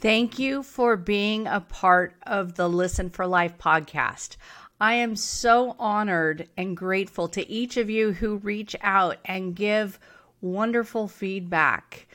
Thank 0.00 0.38
you 0.38 0.62
for 0.62 0.96
being 0.96 1.46
a 1.46 1.60
part 1.60 2.14
of 2.22 2.54
the 2.54 2.70
Listen 2.70 3.10
for 3.10 3.26
Life 3.26 3.58
podcast. 3.58 4.36
I 4.80 4.94
am 4.94 5.14
so 5.14 5.76
honored 5.78 6.48
and 6.56 6.74
grateful 6.74 7.28
to 7.28 7.46
each 7.46 7.76
of 7.76 7.90
you 7.90 8.12
who 8.12 8.38
reach 8.38 8.74
out 8.80 9.18
and 9.26 9.54
give 9.54 9.98
wonderful 10.40 11.06
feedback 11.06 12.06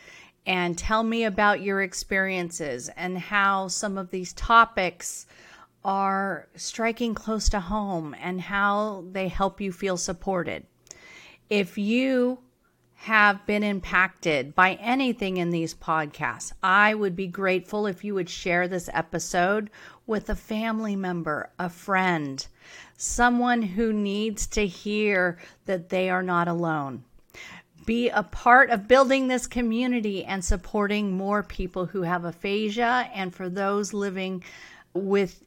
and 0.47 0.75
tell 0.75 1.03
me 1.03 1.25
about 1.25 1.61
your 1.61 1.83
experiences 1.83 2.89
and 2.89 3.19
how 3.19 3.67
some 3.67 3.99
of 3.99 4.09
these 4.09 4.33
topics 4.33 5.27
are 5.83 6.47
striking 6.55 7.13
close 7.13 7.49
to 7.49 7.59
home 7.59 8.15
and 8.19 8.41
how 8.41 9.05
they 9.11 9.27
help 9.27 9.61
you 9.61 9.71
feel 9.71 9.97
supported. 9.97 10.65
If 11.51 11.77
you 11.77 12.39
have 12.95 13.45
been 13.45 13.63
impacted 13.63 14.55
by 14.55 14.73
anything 14.75 15.37
in 15.37 15.51
these 15.51 15.75
podcasts, 15.75 16.51
I 16.63 16.93
would 16.95 17.15
be 17.15 17.27
grateful 17.27 17.85
if 17.85 18.03
you 18.03 18.15
would 18.15 18.29
share 18.29 18.67
this 18.67 18.89
episode 18.93 19.69
with 20.07 20.29
a 20.29 20.35
family 20.35 20.95
member, 20.95 21.49
a 21.59 21.69
friend, 21.69 22.45
someone 22.97 23.61
who 23.61 23.93
needs 23.93 24.47
to 24.47 24.65
hear 24.65 25.37
that 25.65 25.89
they 25.89 26.09
are 26.09 26.23
not 26.23 26.47
alone. 26.47 27.03
Be 27.85 28.09
a 28.09 28.23
part 28.23 28.71
of 28.71 28.87
building 28.87 29.27
this 29.27 29.45
community 29.45 30.25
and 30.25 30.43
supporting 30.43 31.11
more 31.11 31.43
people 31.43 31.85
who 31.85 32.01
have 32.01 32.25
aphasia 32.25 33.09
and 33.13 33.35
for 33.35 33.49
those 33.49 33.93
living 33.93 34.43
with 34.93 35.43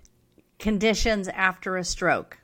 conditions 0.59 1.27
after 1.29 1.77
a 1.77 1.85
stroke. 1.85 2.39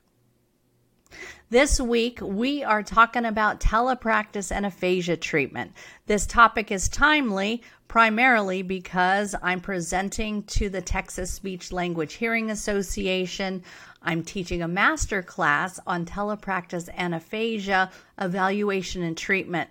This 1.51 1.79
week, 1.79 2.21
we 2.23 2.65
are 2.65 2.83
talking 2.83 3.27
about 3.27 3.61
telepractice 3.61 4.51
and 4.51 4.65
aphasia 4.65 5.19
treatment. 5.19 5.73
This 6.07 6.27
topic 6.27 6.73
is 6.73 6.89
timely 6.89 7.62
primarily 7.87 8.62
because 8.62 9.35
I'm 9.43 9.61
presenting 9.61 10.45
to 10.45 10.71
the 10.71 10.80
Texas 10.80 11.30
Speech 11.30 11.71
Language 11.71 12.15
Hearing 12.15 12.51
Association. 12.51 13.63
I'm 14.02 14.23
teaching 14.23 14.63
a 14.63 14.68
master 14.68 15.23
class 15.23 15.79
on 15.87 16.07
telepractice 16.07 16.88
and 16.96 17.15
aphasia 17.15 17.90
evaluation 18.18 19.02
and 19.02 19.16
treatment. 19.16 19.68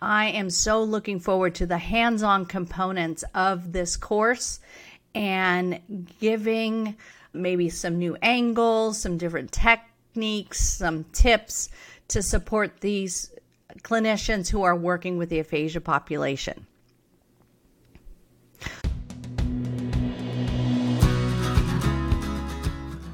I 0.00 0.26
am 0.26 0.48
so 0.48 0.84
looking 0.84 1.18
forward 1.18 1.56
to 1.56 1.66
the 1.66 1.78
hands 1.78 2.22
on 2.22 2.46
components 2.46 3.24
of 3.34 3.72
this 3.72 3.96
course 3.96 4.60
and 5.12 6.06
giving 6.20 6.96
maybe 7.32 7.68
some 7.68 7.98
new 7.98 8.16
angles, 8.22 9.00
some 9.00 9.18
different 9.18 9.50
tech 9.50 9.89
techniques, 10.10 10.58
some 10.58 11.04
tips 11.12 11.68
to 12.08 12.20
support 12.20 12.80
these 12.80 13.32
clinicians 13.82 14.48
who 14.48 14.64
are 14.64 14.74
working 14.74 15.16
with 15.16 15.28
the 15.28 15.38
aphasia 15.38 15.80
population. 15.80 16.66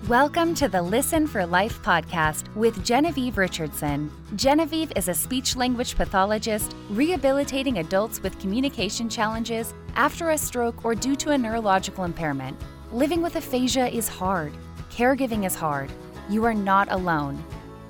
Welcome 0.08 0.55
to 0.55 0.69
the 0.69 0.80
Listen 0.80 1.27
for 1.27 1.44
Life 1.44 1.83
podcast 1.83 2.55
with 2.55 2.83
Genevieve 2.83 3.36
Richardson. 3.36 4.11
Genevieve 4.34 4.91
is 4.97 5.08
a 5.08 5.14
speech 5.14 5.55
language 5.55 5.97
pathologist 5.97 6.74
rehabilitating 6.89 7.78
adults 7.78 8.22
with 8.22 8.39
communication 8.39 9.11
challenges 9.11 9.74
after 9.97 10.30
a 10.30 10.39
stroke 10.39 10.83
or 10.83 10.94
due 10.94 11.17
to 11.17 11.33
a 11.33 11.39
neurological 11.39 12.05
impairment. 12.05 12.56
Living 12.91 13.20
with 13.20 13.36
aphasia 13.36 13.94
is 13.94 14.08
hard, 14.08 14.55
caregiving 14.91 15.44
is 15.44 15.55
hard 15.55 15.91
you 16.29 16.45
are 16.45 16.55
not 16.55 16.91
alone. 16.91 17.43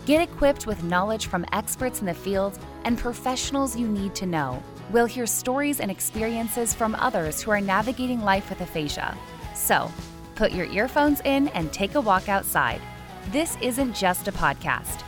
Get 0.05 0.23
equipped 0.23 0.67
with 0.67 0.85
knowledge 0.85 1.27
from 1.27 1.45
experts 1.53 2.01
in 2.01 2.07
the 2.07 2.15
field 2.15 2.59
and 2.85 2.97
professionals 2.97 3.77
you 3.77 3.89
need 3.89 4.15
to 4.17 4.27
know. 4.27 4.63
We'll 4.91 5.07
hear 5.07 5.27
stories 5.27 5.81
and 5.81 5.91
experiences 5.91 6.73
from 6.73 6.95
others 6.95 7.43
who 7.43 7.51
are 7.51 7.61
navigating 7.61 8.23
life 8.23 8.49
with 8.49 8.61
aphasia. 8.61 9.17
So, 9.55 9.91
put 10.37 10.53
your 10.53 10.67
earphones 10.67 11.21
in 11.25 11.49
and 11.49 11.73
take 11.73 11.95
a 11.97 12.01
walk 12.01 12.29
outside. 12.29 12.81
This 13.33 13.57
isn't 13.61 13.97
just 13.97 14.29
a 14.29 14.33
podcast. 14.33 15.03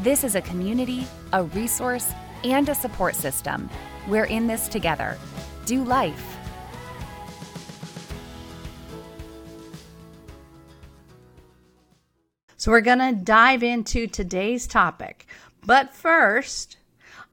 This 0.00 0.22
is 0.22 0.36
a 0.36 0.42
community, 0.42 1.06
a 1.32 1.44
resource, 1.44 2.12
and 2.44 2.68
a 2.68 2.74
support 2.74 3.16
system. 3.16 3.68
We're 4.06 4.26
in 4.26 4.46
this 4.46 4.68
together. 4.68 5.18
Do 5.66 5.82
life 5.82 6.33
So, 12.64 12.70
we're 12.70 12.80
going 12.80 13.00
to 13.00 13.12
dive 13.12 13.62
into 13.62 14.06
today's 14.06 14.66
topic. 14.66 15.26
But 15.66 15.92
first, 15.92 16.78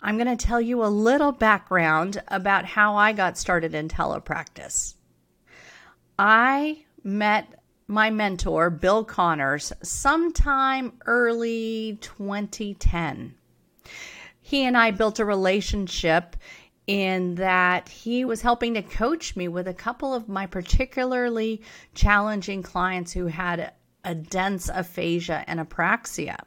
I'm 0.01 0.17
going 0.17 0.27
to 0.27 0.45
tell 0.45 0.59
you 0.59 0.83
a 0.83 0.91
little 0.91 1.31
background 1.31 2.21
about 2.27 2.65
how 2.65 2.97
I 2.97 3.13
got 3.13 3.37
started 3.37 3.73
in 3.73 3.87
telepractice. 3.87 4.95
I 6.19 6.83
met 7.05 7.63
my 7.87 8.09
mentor, 8.09 8.69
Bill 8.69 9.05
Connors, 9.05 9.71
sometime 9.81 10.99
early 11.05 11.97
2010. 12.01 13.33
He 14.41 14.65
and 14.65 14.75
I 14.75 14.91
built 14.91 15.17
a 15.19 15.23
relationship 15.23 16.35
in 16.87 17.35
that 17.35 17.87
he 17.87 18.25
was 18.25 18.41
helping 18.41 18.73
to 18.73 18.81
coach 18.81 19.37
me 19.37 19.47
with 19.47 19.69
a 19.69 19.73
couple 19.73 20.13
of 20.13 20.27
my 20.27 20.45
particularly 20.45 21.61
challenging 21.95 22.61
clients 22.61 23.13
who 23.13 23.27
had 23.27 23.71
a 24.03 24.15
dense 24.15 24.69
aphasia 24.69 25.43
and 25.47 25.59
apraxia. 25.59 26.37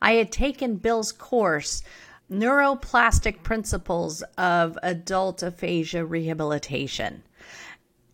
I 0.00 0.12
had 0.12 0.32
taken 0.32 0.76
Bill's 0.76 1.12
course, 1.12 1.82
Neuroplastic 2.30 3.42
Principles 3.42 4.22
of 4.36 4.78
Adult 4.82 5.42
Aphasia 5.42 6.04
Rehabilitation. 6.04 7.22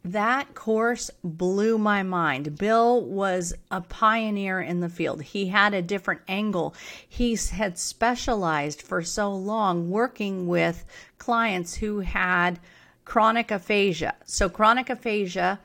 That 0.04 0.54
course 0.54 1.10
blew 1.22 1.78
my 1.78 2.02
mind. 2.02 2.58
Bill 2.58 3.02
was 3.02 3.54
a 3.70 3.80
pioneer 3.80 4.60
in 4.60 4.80
the 4.80 4.90
field. 4.90 5.22
He 5.22 5.46
had 5.46 5.72
a 5.72 5.80
different 5.80 6.20
angle. 6.28 6.74
He 7.08 7.38
had 7.52 7.78
specialized 7.78 8.82
for 8.82 9.02
so 9.02 9.34
long 9.34 9.88
working 9.88 10.46
with 10.46 10.84
clients 11.16 11.76
who 11.76 12.00
had 12.00 12.60
chronic 13.06 13.50
aphasia. 13.50 14.14
So, 14.26 14.50
chronic 14.50 14.90
aphasia 14.90 15.58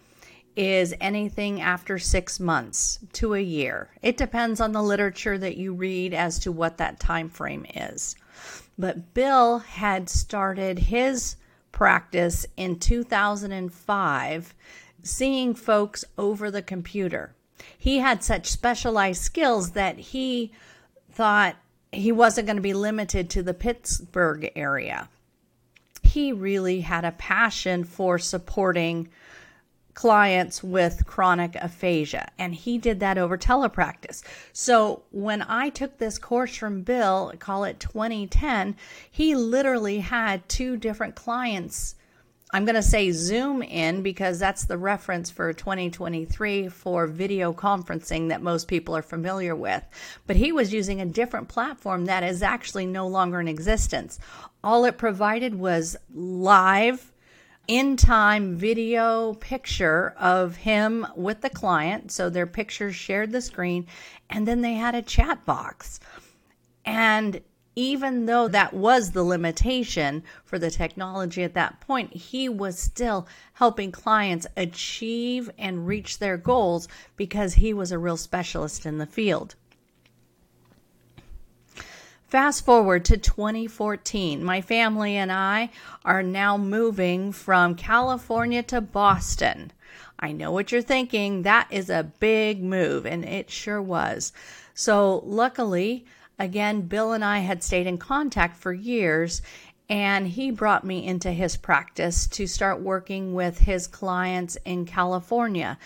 is 0.55 0.93
anything 0.99 1.61
after 1.61 1.97
six 1.97 2.39
months 2.39 2.99
to 3.13 3.33
a 3.33 3.39
year. 3.39 3.89
It 4.01 4.17
depends 4.17 4.59
on 4.59 4.71
the 4.71 4.83
literature 4.83 5.37
that 5.37 5.57
you 5.57 5.73
read 5.73 6.13
as 6.13 6.39
to 6.39 6.51
what 6.51 6.77
that 6.77 6.99
time 6.99 7.29
frame 7.29 7.65
is. 7.75 8.15
But 8.77 9.13
Bill 9.13 9.59
had 9.59 10.09
started 10.09 10.79
his 10.79 11.35
practice 11.71 12.45
in 12.57 12.79
2005 12.79 14.55
seeing 15.03 15.53
folks 15.53 16.03
over 16.17 16.51
the 16.51 16.61
computer. 16.61 17.33
He 17.77 17.99
had 17.99 18.23
such 18.23 18.47
specialized 18.47 19.21
skills 19.21 19.71
that 19.71 19.97
he 19.97 20.51
thought 21.11 21.55
he 21.91 22.11
wasn't 22.11 22.47
going 22.47 22.57
to 22.57 22.61
be 22.61 22.73
limited 22.73 23.29
to 23.29 23.43
the 23.43 23.53
Pittsburgh 23.53 24.51
area. 24.55 25.09
He 26.03 26.31
really 26.31 26.81
had 26.81 27.05
a 27.05 27.11
passion 27.11 27.83
for 27.83 28.17
supporting 28.17 29.09
clients 29.99 30.63
with 30.63 31.05
chronic 31.05 31.57
aphasia, 31.57 32.31
and 32.37 32.55
he 32.55 32.77
did 32.77 33.01
that 33.01 33.17
over 33.17 33.37
telepractice. 33.37 34.23
So 34.53 35.03
when 35.11 35.41
I 35.41 35.67
took 35.67 35.97
this 35.97 36.17
course 36.17 36.55
from 36.55 36.83
Bill, 36.83 37.33
call 37.37 37.65
it 37.65 37.81
2010, 37.81 38.77
he 39.11 39.35
literally 39.35 39.99
had 39.99 40.47
two 40.47 40.77
different 40.77 41.15
clients. 41.15 41.95
I'm 42.53 42.63
going 42.63 42.75
to 42.75 42.81
say 42.81 43.11
Zoom 43.11 43.61
in 43.61 44.01
because 44.01 44.39
that's 44.39 44.63
the 44.63 44.77
reference 44.77 45.29
for 45.29 45.51
2023 45.51 46.69
for 46.69 47.05
video 47.05 47.51
conferencing 47.51 48.29
that 48.29 48.41
most 48.41 48.69
people 48.69 48.95
are 48.95 49.01
familiar 49.01 49.53
with. 49.53 49.83
But 50.27 50.37
he 50.37 50.53
was 50.53 50.71
using 50.71 51.01
a 51.01 51.05
different 51.05 51.49
platform 51.49 52.05
that 52.05 52.23
is 52.23 52.41
actually 52.41 52.85
no 52.85 53.05
longer 53.05 53.41
in 53.41 53.49
existence. 53.49 54.17
All 54.63 54.85
it 54.85 54.97
provided 54.97 55.55
was 55.55 55.97
live 56.15 57.08
in 57.69 57.95
time 57.95 58.55
video 58.55 59.35
picture 59.35 60.15
of 60.17 60.55
him 60.55 61.05
with 61.15 61.41
the 61.41 61.49
client. 61.51 62.11
So 62.11 62.27
their 62.27 62.47
pictures 62.47 62.95
shared 62.95 63.31
the 63.31 63.41
screen, 63.41 63.85
and 64.27 64.47
then 64.47 64.61
they 64.61 64.73
had 64.73 64.95
a 64.95 65.03
chat 65.03 65.45
box. 65.45 65.99
And 66.83 67.41
even 67.75 68.25
though 68.25 68.47
that 68.47 68.73
was 68.73 69.11
the 69.11 69.21
limitation 69.21 70.23
for 70.43 70.57
the 70.57 70.71
technology 70.71 71.43
at 71.43 71.53
that 71.53 71.79
point, 71.79 72.11
he 72.11 72.49
was 72.49 72.79
still 72.79 73.27
helping 73.53 73.91
clients 73.91 74.47
achieve 74.57 75.47
and 75.55 75.85
reach 75.85 76.17
their 76.17 76.37
goals 76.37 76.87
because 77.17 77.53
he 77.53 77.71
was 77.71 77.91
a 77.91 77.99
real 77.99 78.17
specialist 78.17 78.87
in 78.87 78.97
the 78.97 79.05
field. 79.05 79.53
Fast 82.29 82.63
forward 82.63 83.05
to 83.05 83.17
2014. 83.17 84.43
My 84.43 84.61
family 84.61 85.15
and 85.15 85.31
I 85.31 85.71
are 86.05 86.21
now 86.21 86.57
moving 86.57 87.31
from 87.31 87.73
California 87.73 88.61
to 88.63 88.81
Boston. 88.81 89.71
I 90.19 90.31
know 90.33 90.51
what 90.51 90.71
you're 90.71 90.83
thinking. 90.83 91.41
That 91.41 91.67
is 91.71 91.89
a 91.89 92.11
big 92.19 92.61
move, 92.61 93.07
and 93.07 93.25
it 93.25 93.49
sure 93.49 93.81
was. 93.81 94.31
So, 94.75 95.23
luckily, 95.25 96.05
again, 96.37 96.81
Bill 96.81 97.13
and 97.13 97.25
I 97.25 97.39
had 97.39 97.63
stayed 97.63 97.87
in 97.87 97.97
contact 97.97 98.57
for 98.57 98.73
years, 98.73 99.41
and 99.89 100.27
he 100.27 100.51
brought 100.51 100.83
me 100.83 101.07
into 101.07 101.31
his 101.31 101.57
practice 101.57 102.27
to 102.27 102.45
start 102.45 102.79
working 102.79 103.33
with 103.33 103.57
his 103.57 103.87
clients 103.87 104.55
in 104.65 104.85
California. 104.85 105.79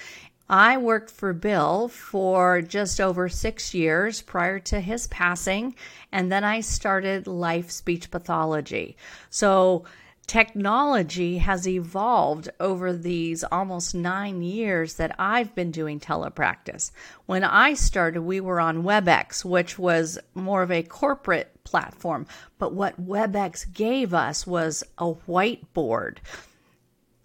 I 0.50 0.78
worked 0.78 1.10
for 1.10 1.32
Bill 1.34 1.88
for 1.88 2.62
just 2.62 3.00
over 3.00 3.30
six 3.30 3.74
years 3.74 4.22
prior 4.22 4.60
to 4.60 4.82
his 4.82 5.08
passing, 5.08 5.76
and 6.12 6.32
then 6.32 6.44
I 6.44 6.60
started 6.60 7.28
Life 7.28 7.72
Speech 7.72 8.12
Pathology. 8.12 8.98
So, 9.30 9.86
technology 10.28 11.38
has 11.40 11.68
evolved 11.68 12.50
over 12.60 12.94
these 12.94 13.44
almost 13.46 13.96
nine 13.96 14.42
years 14.42 14.96
that 14.96 15.16
I've 15.18 15.54
been 15.56 15.72
doing 15.72 16.00
telepractice. 16.00 16.92
When 17.26 17.44
I 17.44 17.74
started, 17.74 18.22
we 18.22 18.40
were 18.40 18.60
on 18.60 18.84
WebEx, 18.84 19.44
which 19.46 19.78
was 19.80 20.20
more 20.34 20.62
of 20.62 20.72
a 20.72 20.84
corporate 20.84 21.64
platform. 21.64 22.26
But 22.58 22.74
what 22.74 23.02
WebEx 23.02 23.74
gave 23.74 24.14
us 24.14 24.46
was 24.46 24.84
a 24.98 25.14
whiteboard 25.14 26.18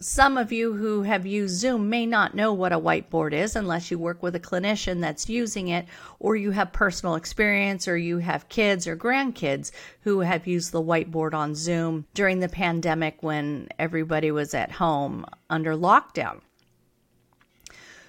some 0.01 0.39
of 0.39 0.53
you 0.53 0.75
who 0.75 1.03
have 1.03 1.27
used 1.27 1.57
Zoom 1.57 1.91
may 1.91 2.07
not 2.07 2.35
know 2.35 2.53
what 2.53 2.73
a 2.73 2.79
whiteboard 2.79 3.33
is 3.33 3.57
unless 3.57 3.91
you 3.91 3.99
work 3.99 4.23
with 4.23 4.37
a 4.37 4.41
clinician 4.41 5.01
that's 5.01 5.29
using 5.29 5.69
it, 5.69 5.87
or 6.21 6.37
you 6.37 6.53
have 6.53 6.73
personal 6.73 7.17
experience, 7.17 7.89
or 7.89 7.97
you 7.97 8.19
have 8.19 8.49
kids 8.49 8.87
or 8.87 8.97
grandkids 8.97 9.73
who 10.03 10.21
have 10.21 10.47
used 10.47 10.71
the 10.71 10.83
whiteboard 10.83 11.35
on 11.35 11.55
Zoom 11.55 12.07
during 12.15 12.39
the 12.39 12.49
pandemic 12.49 13.23
when 13.23 13.69
everybody 13.79 14.31
was 14.31 14.55
at 14.55 14.73
home 14.73 15.25
under 15.51 15.75
lockdown. 15.75 16.41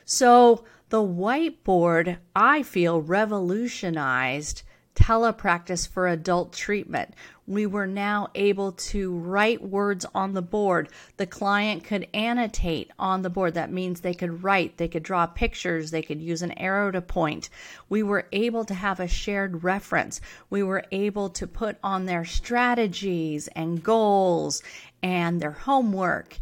So, 0.05 0.63
the 0.89 0.97
whiteboard, 0.97 2.17
I 2.35 2.63
feel, 2.63 3.01
revolutionized 3.01 4.63
telepractice 4.95 5.87
for 5.87 6.07
adult 6.07 6.53
treatment. 6.53 7.13
We 7.49 7.65
were 7.65 7.87
now 7.87 8.27
able 8.35 8.73
to 8.73 9.11
write 9.11 9.63
words 9.63 10.05
on 10.13 10.33
the 10.33 10.41
board. 10.43 10.87
The 11.17 11.25
client 11.25 11.83
could 11.83 12.07
annotate 12.13 12.91
on 12.99 13.23
the 13.23 13.31
board. 13.31 13.55
That 13.55 13.71
means 13.71 14.01
they 14.01 14.13
could 14.13 14.43
write, 14.43 14.77
they 14.77 14.87
could 14.87 15.01
draw 15.01 15.25
pictures, 15.25 15.89
they 15.89 16.03
could 16.03 16.21
use 16.21 16.43
an 16.43 16.51
arrow 16.59 16.91
to 16.91 17.01
point. 17.01 17.49
We 17.89 18.03
were 18.03 18.27
able 18.31 18.65
to 18.65 18.75
have 18.75 18.99
a 18.99 19.07
shared 19.07 19.63
reference. 19.63 20.21
We 20.51 20.61
were 20.61 20.83
able 20.91 21.27
to 21.31 21.47
put 21.47 21.77
on 21.83 22.05
their 22.05 22.23
strategies 22.23 23.47
and 23.47 23.81
goals 23.81 24.61
and 25.01 25.41
their 25.41 25.53
homework 25.53 26.37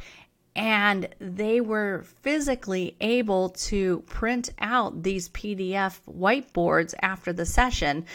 and 0.58 1.08
they 1.20 1.62
were 1.62 2.04
physically 2.22 2.98
able 3.00 3.50
to 3.50 4.00
print 4.08 4.50
out 4.60 5.04
these 5.04 5.30
PDF 5.30 6.00
whiteboards 6.06 6.96
after 7.02 7.32
the 7.32 7.46
session 7.46 8.06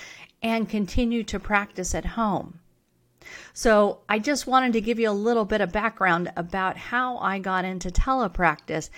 and 0.42 0.68
continue 0.68 1.22
to 1.22 1.38
practice 1.38 1.94
at 1.94 2.04
home. 2.04 2.58
So, 3.52 4.00
I 4.08 4.18
just 4.18 4.46
wanted 4.46 4.72
to 4.74 4.80
give 4.80 4.98
you 4.98 5.10
a 5.10 5.12
little 5.12 5.44
bit 5.44 5.60
of 5.60 5.72
background 5.72 6.32
about 6.36 6.76
how 6.76 7.18
I 7.18 7.38
got 7.38 7.64
into 7.64 7.90
telepractice. 7.90 8.90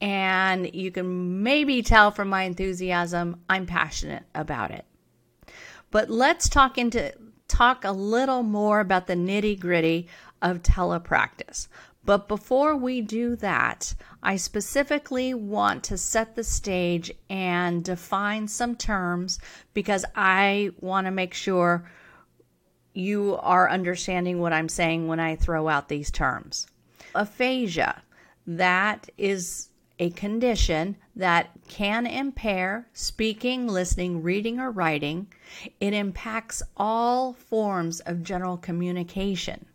And 0.00 0.74
you 0.74 0.90
can 0.90 1.42
maybe 1.42 1.82
tell 1.82 2.10
from 2.10 2.28
my 2.28 2.44
enthusiasm, 2.44 3.40
I'm 3.48 3.66
passionate 3.66 4.24
about 4.34 4.70
it. 4.70 4.84
But 5.90 6.08
let's 6.08 6.48
talk 6.48 6.78
into 6.78 7.12
talk 7.48 7.84
a 7.84 7.92
little 7.92 8.42
more 8.42 8.80
about 8.80 9.06
the 9.06 9.14
nitty-gritty 9.14 10.06
of 10.40 10.62
telepractice. 10.62 11.68
But 12.04 12.28
before 12.28 12.76
we 12.76 13.02
do 13.02 13.36
that, 13.36 13.94
I 14.22 14.36
specifically 14.36 15.34
want 15.34 15.84
to 15.84 15.98
set 15.98 16.34
the 16.34 16.44
stage 16.44 17.12
and 17.28 17.84
define 17.84 18.48
some 18.48 18.74
terms 18.74 19.38
because 19.74 20.04
I 20.14 20.70
want 20.80 21.06
to 21.06 21.10
make 21.10 21.34
sure 21.34 21.90
you 22.92 23.38
are 23.40 23.70
understanding 23.70 24.40
what 24.40 24.52
I'm 24.52 24.68
saying 24.68 25.06
when 25.06 25.20
I 25.20 25.36
throw 25.36 25.68
out 25.68 25.88
these 25.88 26.10
terms. 26.10 26.66
Aphasia, 27.14 28.02
that 28.46 29.08
is 29.16 29.68
a 29.98 30.10
condition 30.10 30.96
that 31.14 31.50
can 31.68 32.06
impair 32.06 32.88
speaking, 32.94 33.68
listening, 33.68 34.22
reading, 34.22 34.58
or 34.58 34.70
writing. 34.70 35.26
It 35.78 35.92
impacts 35.92 36.62
all 36.76 37.34
forms 37.34 38.00
of 38.00 38.22
general 38.22 38.56
communication. 38.56 39.66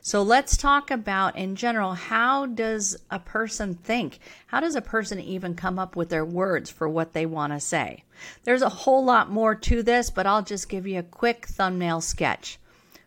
So 0.00 0.22
let's 0.22 0.56
talk 0.56 0.90
about 0.90 1.36
in 1.36 1.54
general 1.54 1.94
how 1.94 2.46
does 2.46 2.96
a 3.10 3.18
person 3.18 3.74
think? 3.74 4.18
How 4.46 4.60
does 4.60 4.74
a 4.74 4.82
person 4.82 5.20
even 5.20 5.54
come 5.54 5.78
up 5.78 5.96
with 5.96 6.08
their 6.08 6.24
words 6.24 6.70
for 6.70 6.88
what 6.88 7.12
they 7.12 7.26
want 7.26 7.52
to 7.52 7.60
say? 7.60 8.04
There's 8.44 8.62
a 8.62 8.68
whole 8.68 9.04
lot 9.04 9.30
more 9.30 9.54
to 9.54 9.82
this, 9.82 10.10
but 10.10 10.26
I'll 10.26 10.42
just 10.42 10.68
give 10.68 10.86
you 10.86 10.98
a 10.98 11.02
quick 11.02 11.46
thumbnail 11.46 12.00
sketch. 12.00 12.58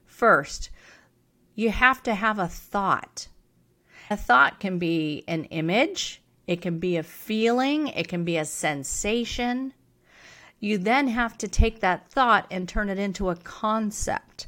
First, 0.06 0.70
you 1.56 1.72
have 1.72 2.04
to 2.04 2.16
have 2.16 2.40
a 2.40 2.48
thought. 2.48 3.28
A 4.10 4.18
thought 4.18 4.60
can 4.60 4.78
be 4.78 5.24
an 5.28 5.46
image, 5.46 6.22
it 6.48 6.62
can 6.62 6.80
be 6.80 6.98
a 6.98 7.04
feeling, 7.04 7.88
it 7.88 8.08
can 8.08 8.24
be 8.24 8.38
a 8.38 8.46
sensation. 8.46 9.74
You 10.60 10.78
then 10.78 11.08
have 11.08 11.38
to 11.40 11.48
take 11.48 11.80
that 11.80 12.10
thought 12.10 12.46
and 12.52 12.68
turn 12.68 12.90
it 12.90 13.00
into 13.00 13.30
a 13.30 13.36
concept. 13.36 14.48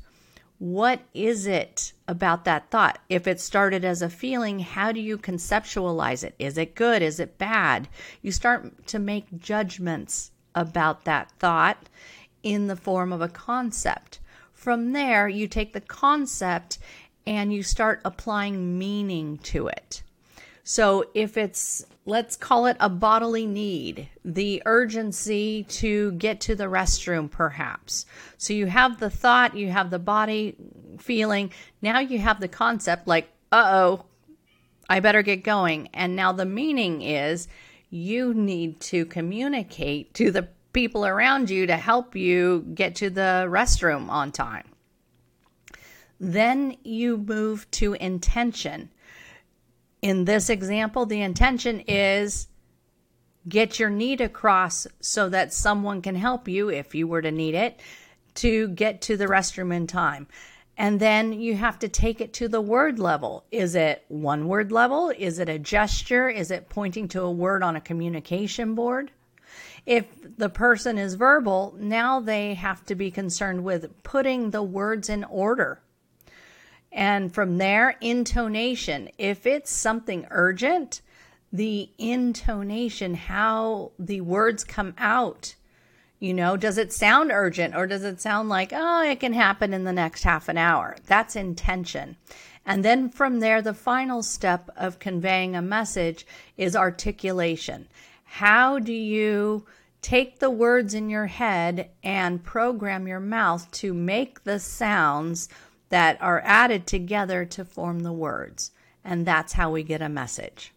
What 0.59 1.01
is 1.13 1.45
it 1.45 1.93
about 2.07 2.45
that 2.45 2.71
thought? 2.71 2.99
If 3.09 3.27
it 3.27 3.39
started 3.39 3.85
as 3.85 4.01
a 4.01 4.09
feeling, 4.09 4.59
how 4.59 4.91
do 4.91 4.99
you 4.99 5.17
conceptualize 5.17 6.23
it? 6.23 6.35
Is 6.39 6.57
it 6.57 6.73
good? 6.73 7.01
Is 7.01 7.19
it 7.19 7.37
bad? 7.37 7.87
You 8.21 8.31
start 8.31 8.87
to 8.87 8.99
make 8.99 9.37
judgments 9.37 10.31
about 10.57 11.05
that 11.05 11.31
thought 11.39 11.89
in 12.43 12.67
the 12.67 12.75
form 12.75 13.13
of 13.13 13.21
a 13.21 13.29
concept. 13.29 14.19
From 14.53 14.91
there, 14.91 15.29
you 15.29 15.47
take 15.47 15.73
the 15.73 15.81
concept 15.81 16.79
and 17.25 17.53
you 17.53 17.61
start 17.61 18.01
applying 18.03 18.77
meaning 18.77 19.37
to 19.39 19.67
it. 19.67 20.01
So 20.63 21.05
if 21.13 21.37
it's, 21.37 21.85
let's 22.05 22.35
call 22.35 22.65
it 22.65 22.75
a 22.79 22.89
bodily 22.89 23.45
need, 23.45 24.09
the 24.25 24.61
urgency 24.65 25.63
to 25.69 26.11
get 26.13 26.41
to 26.41 26.55
the 26.55 26.65
restroom, 26.65 27.29
perhaps. 27.29 28.05
So 28.37 28.53
you 28.53 28.65
have 28.65 28.99
the 28.99 29.09
thought, 29.09 29.55
you 29.55 29.69
have 29.69 29.89
the 29.89 29.99
body 29.99 30.55
feeling. 30.99 31.51
Now 31.81 31.99
you 31.99 32.19
have 32.19 32.41
the 32.41 32.49
concept 32.49 33.07
like, 33.07 33.29
uh 33.51 33.69
oh, 33.71 34.05
I 34.89 34.99
better 34.99 35.21
get 35.21 35.43
going. 35.43 35.89
And 35.93 36.15
now 36.15 36.31
the 36.33 36.45
meaning 36.45 37.01
is 37.01 37.47
you 37.89 38.33
need 38.33 38.79
to 38.79 39.05
communicate 39.05 40.13
to 40.15 40.31
the 40.31 40.47
people 40.73 41.05
around 41.05 41.49
you 41.49 41.65
to 41.67 41.77
help 41.77 42.15
you 42.15 42.65
get 42.73 42.95
to 42.95 43.09
the 43.09 43.45
restroom 43.49 44.09
on 44.09 44.31
time. 44.31 44.65
Then 46.19 46.77
you 46.83 47.17
move 47.17 47.69
to 47.71 47.93
intention. 47.93 48.89
In 50.01 50.25
this 50.25 50.49
example, 50.49 51.05
the 51.05 51.21
intention 51.21 51.81
is 51.81 52.47
get 53.47 53.79
your 53.79 53.89
need 53.89 54.21
across 54.21 54.87
so 54.99 55.29
that 55.29 55.53
someone 55.53 56.01
can 56.01 56.15
help 56.15 56.47
you, 56.47 56.69
if 56.69 56.93
you 56.93 57.07
were 57.07 57.21
to 57.21 57.31
need 57.31 57.55
it, 57.55 57.79
to 58.35 58.67
get 58.69 59.01
to 59.01 59.17
the 59.17 59.25
restroom 59.25 59.73
in 59.73 59.87
time. 59.87 60.27
And 60.77 60.99
then 60.99 61.33
you 61.33 61.55
have 61.55 61.79
to 61.79 61.89
take 61.89 62.21
it 62.21 62.33
to 62.33 62.47
the 62.47 62.61
word 62.61 62.99
level. 62.99 63.45
Is 63.51 63.73
it 63.73 64.05
one 64.09 64.47
word 64.47 64.71
level? 64.71 65.11
Is 65.17 65.39
it 65.39 65.49
a 65.49 65.57
gesture? 65.57 66.29
Is 66.29 66.51
it 66.51 66.69
pointing 66.69 67.07
to 67.09 67.23
a 67.23 67.31
word 67.31 67.63
on 67.63 67.75
a 67.75 67.81
communication 67.81 68.75
board? 68.75 69.11
If 69.87 70.05
the 70.37 70.49
person 70.49 70.97
is 70.97 71.15
verbal, 71.15 71.75
now 71.79 72.19
they 72.19 72.53
have 72.53 72.85
to 72.85 72.95
be 72.95 73.09
concerned 73.09 73.63
with 73.63 74.03
putting 74.03 74.51
the 74.51 74.61
words 74.61 75.09
in 75.09 75.23
order. 75.23 75.81
And 76.91 77.33
from 77.33 77.57
there, 77.57 77.95
intonation. 77.99 79.09
If 79.17 79.47
it's 79.47 79.71
something 79.71 80.27
urgent, 80.29 81.01
the 81.51 81.89
intonation, 81.97 83.15
how 83.15 83.93
the 83.97 84.21
words 84.21 84.63
come 84.63 84.93
out. 84.97 85.55
You 86.19 86.33
know, 86.33 86.57
does 86.57 86.77
it 86.77 86.91
sound 86.91 87.31
urgent 87.31 87.75
or 87.75 87.85
does 87.85 88.03
it 88.03 88.19
sound 88.19 88.49
like, 88.49 88.71
oh, 88.73 89.03
it 89.03 89.19
can 89.19 89.33
happen 89.33 89.73
in 89.73 89.83
the 89.83 89.93
next 89.93 90.23
half 90.23 90.49
an 90.49 90.57
hour? 90.57 90.95
That's 91.05 91.35
intention. 91.35 92.17
And 92.65 92.83
then 92.83 93.09
from 93.09 93.39
there, 93.39 93.61
the 93.61 93.73
final 93.73 94.23
step 94.23 94.69
of 94.75 94.99
conveying 94.99 95.55
a 95.55 95.61
message 95.61 96.25
is 96.57 96.75
articulation. 96.75 97.87
How 98.23 98.79
do 98.79 98.93
you 98.93 99.65
take 100.01 100.39
the 100.39 100.49
words 100.49 100.93
in 100.93 101.09
your 101.09 101.27
head 101.27 101.89
and 102.03 102.43
program 102.43 103.07
your 103.07 103.19
mouth 103.19 103.69
to 103.71 103.93
make 103.93 104.43
the 104.43 104.59
sounds 104.59 105.49
that 105.89 106.21
are 106.21 106.41
added 106.45 106.85
together 106.87 107.45
to 107.45 107.65
form 107.65 108.01
the 108.01 108.11
words. 108.13 108.71
And 109.03 109.25
that's 109.25 109.53
how 109.53 109.71
we 109.71 109.83
get 109.83 110.01
a 110.01 110.09
message. 110.09 110.73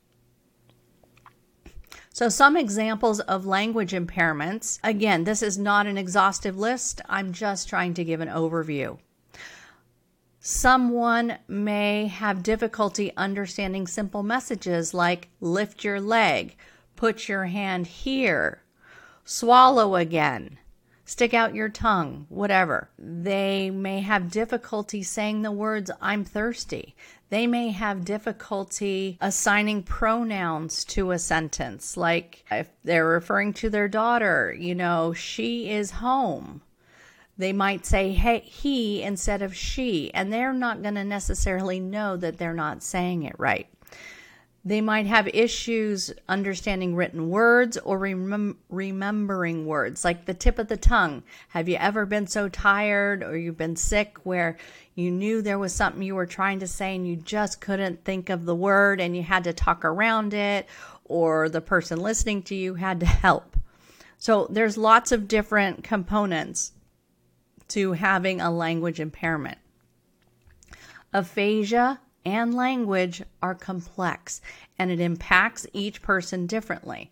So, 2.21 2.29
some 2.29 2.55
examples 2.55 3.21
of 3.21 3.47
language 3.47 3.93
impairments. 3.93 4.79
Again, 4.85 5.25
this 5.25 5.43
is 5.43 5.57
not 5.57 5.87
an 5.87 5.97
exhaustive 5.97 6.55
list, 6.55 7.01
I'm 7.09 7.33
just 7.33 7.67
trying 7.67 7.95
to 7.95 8.05
give 8.05 8.21
an 8.21 8.29
overview. 8.29 8.99
Someone 10.39 11.39
may 11.49 12.09
have 12.09 12.43
difficulty 12.43 13.11
understanding 13.17 13.87
simple 13.87 14.23
messages 14.23 14.93
like 14.93 15.29
lift 15.41 15.83
your 15.83 15.99
leg, 15.99 16.57
put 16.95 17.27
your 17.27 17.47
hand 17.47 17.87
here, 17.87 18.65
swallow 19.25 19.97
again, 19.97 20.59
stick 21.11 21.35
out 21.35 21.57
your 21.57 21.69
tongue, 21.69 22.25
whatever. 22.29 22.89
They 22.97 23.69
may 23.69 24.01
have 24.01 24.31
difficulty 24.31 25.03
saying 25.03 25.43
the 25.43 25.51
words, 25.51 25.91
I'm 26.01 26.25
thirsty. 26.25 26.95
They 27.31 27.49
may 27.49 27.71
have 27.71 28.05
difficulty 28.05 29.19
assigning 29.21 29.83
pronouns 29.83 30.85
to 30.85 31.11
a 31.11 31.19
sentence, 31.19 31.97
like 31.97 32.45
if 32.49 32.69
they're 32.85 33.09
referring 33.09 33.55
to 33.55 33.69
their 33.69 33.89
daughter, 33.89 34.55
you 34.57 34.73
know, 34.77 35.13
she 35.13 35.71
is 35.71 35.91
home. 35.91 36.63
They 37.37 37.53
might 37.53 37.85
say 37.87 38.13
hey, 38.13 38.41
he 38.41 39.03
instead 39.03 39.43
of 39.43 39.57
she, 39.57 40.15
and 40.15 40.33
they're 40.33 40.53
not 40.53 40.81
going 40.81 40.95
to 40.95 41.05
necessarily 41.05 41.81
know 41.81 42.17
that 42.19 42.39
they're 42.39 42.55
not 42.55 42.85
saying 42.85 43.25
it 43.25 43.35
right. 43.37 43.67
They 44.63 44.83
might 44.83 45.07
have 45.07 45.27
issues 45.29 46.13
understanding 46.29 46.95
written 46.95 47.31
words 47.31 47.79
or 47.79 47.99
remem- 47.99 48.57
remembering 48.69 49.65
words, 49.65 50.05
like 50.05 50.27
the 50.27 50.35
tip 50.35 50.59
of 50.59 50.69
the 50.69 50.77
tongue. 50.77 51.23
Have 51.49 51.67
you 51.67 51.77
ever 51.77 52.05
been 52.05 52.27
so 52.27 52.49
tired 52.49 53.23
or 53.23 53.39
you've 53.39 53.57
been 53.57 53.77
sick 53.77 54.19
where 54.25 54.59
you 54.95 55.11
knew 55.11 55.41
there 55.41 55.59
was 55.59 55.73
something 55.73 56.03
you 56.03 56.15
were 56.15 56.27
trying 56.27 56.59
to 56.59 56.67
say 56.67 56.95
and 56.95 57.09
you 57.09 57.17
just 57.17 57.63
couldn't 57.63 58.05
think 58.05 58.29
of 58.29 58.45
the 58.45 58.55
word 58.55 59.01
and 59.01 59.17
you 59.17 59.23
had 59.23 59.45
to 59.45 59.55
talk 59.55 59.83
around 59.83 60.35
it, 60.35 60.67
or 61.05 61.49
the 61.49 61.63
person 61.63 61.99
listening 61.99 62.43
to 62.43 62.55
you 62.55 62.75
had 62.75 63.01
to 63.01 63.07
help? 63.07 63.57
So 64.19 64.47
there's 64.51 64.77
lots 64.77 65.11
of 65.11 65.27
different 65.27 65.83
components 65.83 66.73
to 67.69 67.93
having 67.93 68.43
a 68.43 68.51
language 68.51 69.01
impairment. 69.01 69.57
Aphasia 71.15 71.99
and 72.25 72.55
language 72.55 73.23
are 73.43 73.55
complex 73.55 74.41
and 74.79 74.91
it 74.91 75.01
impacts 75.01 75.67
each 75.73 76.03
person 76.03 76.47
differently. 76.47 77.11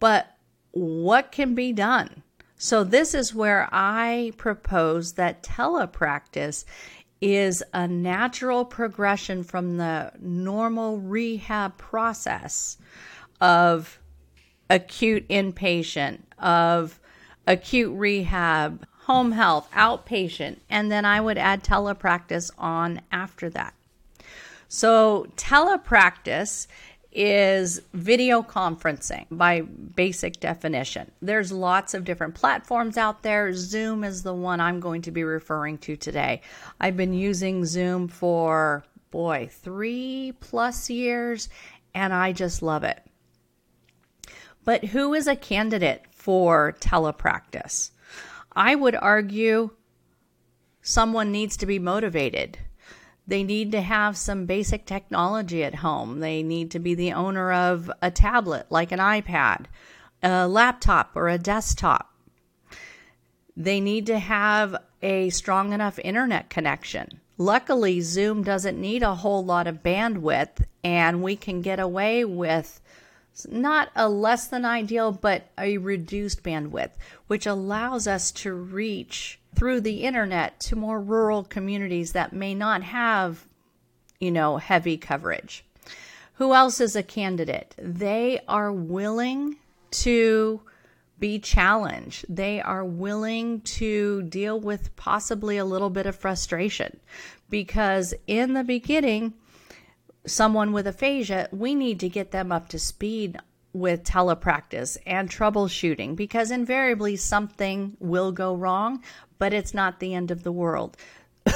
But 0.00 0.36
what 0.72 1.32
can 1.32 1.54
be 1.54 1.72
done? 1.72 2.22
So, 2.58 2.84
this 2.84 3.14
is 3.14 3.34
where 3.34 3.68
I 3.70 4.32
propose 4.38 5.12
that 5.14 5.42
telepractice 5.42 6.64
is 7.20 7.62
a 7.72 7.86
natural 7.86 8.64
progression 8.64 9.42
from 9.42 9.76
the 9.76 10.12
normal 10.20 10.98
rehab 10.98 11.76
process 11.76 12.78
of 13.40 13.98
acute 14.70 15.28
inpatient, 15.28 16.20
of 16.38 16.98
acute 17.46 17.92
rehab, 17.96 18.86
home 19.00 19.32
health, 19.32 19.70
outpatient, 19.72 20.58
and 20.68 20.90
then 20.90 21.04
I 21.04 21.20
would 21.20 21.38
add 21.38 21.62
telepractice 21.62 22.50
on 22.58 23.00
after 23.12 23.48
that. 23.50 23.74
So, 24.68 25.26
telepractice 25.36 26.66
is 27.12 27.80
video 27.94 28.42
conferencing 28.42 29.24
by 29.30 29.62
basic 29.62 30.38
definition. 30.38 31.10
There's 31.22 31.50
lots 31.50 31.94
of 31.94 32.04
different 32.04 32.34
platforms 32.34 32.98
out 32.98 33.22
there. 33.22 33.54
Zoom 33.54 34.04
is 34.04 34.22
the 34.22 34.34
one 34.34 34.60
I'm 34.60 34.80
going 34.80 35.02
to 35.02 35.10
be 35.10 35.24
referring 35.24 35.78
to 35.78 35.96
today. 35.96 36.42
I've 36.78 36.96
been 36.96 37.14
using 37.14 37.64
Zoom 37.64 38.08
for, 38.08 38.84
boy, 39.10 39.48
three 39.50 40.34
plus 40.40 40.90
years, 40.90 41.48
and 41.94 42.12
I 42.12 42.32
just 42.32 42.60
love 42.60 42.84
it. 42.84 43.02
But 44.64 44.84
who 44.84 45.14
is 45.14 45.26
a 45.26 45.36
candidate 45.36 46.02
for 46.10 46.76
telepractice? 46.80 47.92
I 48.52 48.74
would 48.74 48.96
argue 48.96 49.70
someone 50.82 51.32
needs 51.32 51.56
to 51.58 51.66
be 51.66 51.78
motivated. 51.78 52.58
They 53.26 53.42
need 53.42 53.72
to 53.72 53.80
have 53.80 54.16
some 54.16 54.46
basic 54.46 54.86
technology 54.86 55.64
at 55.64 55.76
home. 55.76 56.20
They 56.20 56.42
need 56.42 56.70
to 56.72 56.78
be 56.78 56.94
the 56.94 57.12
owner 57.12 57.52
of 57.52 57.90
a 58.00 58.10
tablet 58.10 58.66
like 58.70 58.92
an 58.92 59.00
iPad, 59.00 59.66
a 60.22 60.46
laptop, 60.46 61.10
or 61.16 61.28
a 61.28 61.38
desktop. 61.38 62.12
They 63.56 63.80
need 63.80 64.06
to 64.06 64.18
have 64.18 64.76
a 65.02 65.30
strong 65.30 65.72
enough 65.72 65.98
internet 65.98 66.50
connection. 66.50 67.20
Luckily, 67.38 68.00
Zoom 68.00 68.42
doesn't 68.42 68.80
need 68.80 69.02
a 69.02 69.16
whole 69.16 69.44
lot 69.44 69.66
of 69.66 69.82
bandwidth, 69.82 70.64
and 70.84 71.22
we 71.22 71.36
can 71.36 71.62
get 71.62 71.80
away 71.80 72.24
with 72.24 72.80
not 73.48 73.90
a 73.94 74.08
less 74.08 74.46
than 74.46 74.64
ideal, 74.64 75.12
but 75.12 75.50
a 75.58 75.76
reduced 75.78 76.42
bandwidth, 76.42 76.92
which 77.26 77.44
allows 77.44 78.06
us 78.06 78.30
to 78.30 78.54
reach 78.54 79.38
through 79.56 79.80
the 79.80 80.04
internet 80.04 80.60
to 80.60 80.76
more 80.76 81.00
rural 81.00 81.42
communities 81.42 82.12
that 82.12 82.32
may 82.32 82.54
not 82.54 82.82
have, 82.82 83.46
you 84.20 84.30
know, 84.30 84.58
heavy 84.58 84.96
coverage. 84.96 85.64
Who 86.34 86.52
else 86.52 86.80
is 86.80 86.94
a 86.94 87.02
candidate? 87.02 87.74
They 87.78 88.40
are 88.46 88.70
willing 88.70 89.56
to 89.90 90.60
be 91.18 91.38
challenged. 91.38 92.26
They 92.28 92.60
are 92.60 92.84
willing 92.84 93.62
to 93.62 94.22
deal 94.24 94.60
with 94.60 94.94
possibly 94.96 95.56
a 95.56 95.64
little 95.64 95.88
bit 95.88 96.04
of 96.04 96.14
frustration 96.14 97.00
because 97.48 98.12
in 98.26 98.52
the 98.52 98.64
beginning, 98.64 99.32
someone 100.26 100.72
with 100.72 100.86
aphasia, 100.86 101.48
we 101.52 101.74
need 101.74 102.00
to 102.00 102.08
get 102.10 102.32
them 102.32 102.52
up 102.52 102.68
to 102.68 102.78
speed 102.78 103.38
with 103.76 104.04
telepractice 104.04 104.96
and 105.06 105.30
troubleshooting 105.30 106.16
because 106.16 106.50
invariably 106.50 107.16
something 107.16 107.96
will 108.00 108.32
go 108.32 108.54
wrong, 108.54 109.02
but 109.38 109.52
it's 109.52 109.74
not 109.74 110.00
the 110.00 110.14
end 110.14 110.30
of 110.30 110.42
the 110.42 110.52
world. 110.52 110.96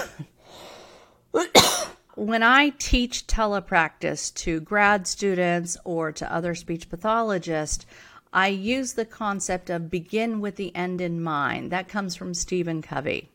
when 2.14 2.42
I 2.42 2.70
teach 2.78 3.26
telepractice 3.26 4.34
to 4.34 4.60
grad 4.60 5.06
students 5.06 5.76
or 5.84 6.12
to 6.12 6.32
other 6.32 6.54
speech 6.54 6.90
pathologists, 6.90 7.86
I 8.32 8.48
use 8.48 8.92
the 8.92 9.04
concept 9.04 9.70
of 9.70 9.90
begin 9.90 10.40
with 10.40 10.56
the 10.56 10.74
end 10.76 11.00
in 11.00 11.22
mind. 11.22 11.72
That 11.72 11.88
comes 11.88 12.14
from 12.14 12.34
Stephen 12.34 12.82
Covey. 12.82 13.28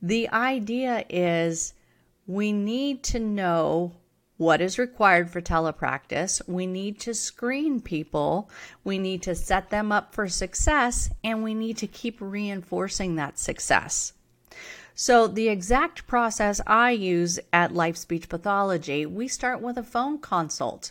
The 0.00 0.30
idea 0.30 1.04
is 1.08 1.74
we 2.26 2.52
need 2.52 3.02
to 3.04 3.18
know 3.18 3.92
what 4.38 4.60
is 4.60 4.78
required 4.78 5.28
for 5.28 5.40
telepractice. 5.40 6.40
We 6.48 6.66
need 6.66 6.98
to 7.00 7.12
screen 7.12 7.80
people. 7.80 8.48
We 8.84 8.98
need 8.98 9.22
to 9.24 9.34
set 9.34 9.68
them 9.68 9.92
up 9.92 10.14
for 10.14 10.28
success, 10.28 11.10
and 11.22 11.42
we 11.42 11.54
need 11.54 11.76
to 11.78 11.86
keep 11.86 12.16
reinforcing 12.20 13.16
that 13.16 13.38
success. 13.38 14.14
So, 14.94 15.28
the 15.28 15.48
exact 15.48 16.06
process 16.06 16.60
I 16.66 16.90
use 16.92 17.38
at 17.52 17.74
Life 17.74 17.96
Speech 17.96 18.28
Pathology, 18.28 19.06
we 19.06 19.28
start 19.28 19.60
with 19.60 19.76
a 19.76 19.82
phone 19.82 20.18
consult. 20.18 20.90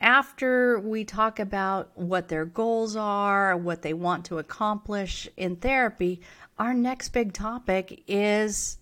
After 0.00 0.78
we 0.78 1.04
talk 1.04 1.38
about 1.38 1.90
what 1.94 2.28
their 2.28 2.46
goals 2.46 2.96
are, 2.96 3.56
what 3.56 3.82
they 3.82 3.92
want 3.92 4.24
to 4.26 4.38
accomplish 4.38 5.28
in 5.36 5.56
therapy, 5.56 6.20
our 6.58 6.74
next 6.74 7.10
big 7.10 7.32
topic 7.32 8.02
is 8.06 8.78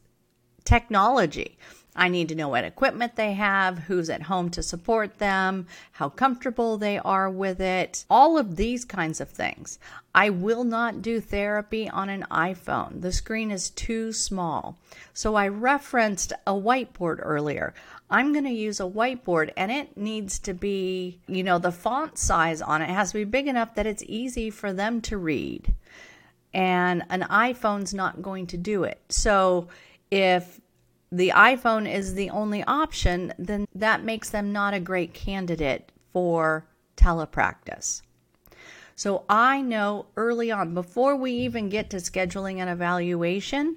technology. 0.65 1.59
I 1.99 2.09
need 2.09 2.29
to 2.29 2.37
know 2.37 2.49
what 2.49 2.65
equipment 2.65 3.17
they 3.17 3.33
have, 3.33 3.81
who's 3.81 4.09
at 4.09 4.23
home 4.23 4.51
to 4.51 4.63
support 4.63 5.19
them, 5.19 5.67
how 5.93 6.09
comfortable 6.09 6.79
they 6.79 6.99
are 6.99 7.29
with 7.29 7.61
it, 7.61 8.05
all 8.09 8.39
of 8.39 8.55
these 8.55 8.85
kinds 8.85 9.21
of 9.21 9.29
things. 9.29 9.81
I 10.15 10.31
will 10.31 10.63
not 10.63 11.03
do 11.03 11.21
therapy 11.21 11.89
on 11.89 12.09
an 12.09 12.25
iPhone. 12.31 13.01
The 13.01 13.11
screen 13.11 13.51
is 13.51 13.71
too 13.71 14.13
small. 14.13 14.79
So 15.13 15.35
I 15.35 15.49
referenced 15.49 16.33
a 16.47 16.53
whiteboard 16.53 17.19
earlier. 17.21 17.75
I'm 18.09 18.33
going 18.33 18.45
to 18.45 18.51
use 18.51 18.79
a 18.79 18.85
whiteboard 18.85 19.51
and 19.57 19.73
it 19.73 19.97
needs 19.97 20.39
to 20.41 20.55
be, 20.55 21.19
you 21.27 21.43
know, 21.43 21.59
the 21.59 21.73
font 21.73 22.17
size 22.17 22.63
on 22.63 22.81
it 22.81 22.91
has 22.91 23.11
to 23.11 23.19
be 23.19 23.25
big 23.25 23.49
enough 23.49 23.75
that 23.75 23.87
it's 23.87 24.05
easy 24.07 24.51
for 24.51 24.73
them 24.73 25.01
to 25.03 25.19
read. 25.19 25.75
And 26.55 27.03
an 27.11 27.23
iPhone's 27.23 27.93
not 27.93 28.23
going 28.23 28.47
to 28.49 28.57
do 28.57 28.85
it. 28.85 29.01
So 29.09 29.67
if 30.11 30.61
the 31.11 31.31
iPhone 31.35 31.91
is 31.93 32.15
the 32.15 32.31
only 32.31 32.63
option, 32.65 33.33
then 33.39 33.67
that 33.75 34.05
makes 34.05 34.31
them 34.31 34.53
not 34.53 34.75
a 34.75 34.81
great 34.81 35.15
candidate 35.15 35.91
for 36.13 36.67
telepractice. 36.97 38.03
So 38.95 39.25
I 39.29 39.63
know 39.63 40.07
early 40.17 40.51
on, 40.51 40.75
before 40.75 41.17
we 41.17 41.33
even 41.33 41.69
get 41.69 41.91
to 41.91 41.99
scheduling 41.99 42.59
an 42.59 42.69
evaluation, 42.69 43.77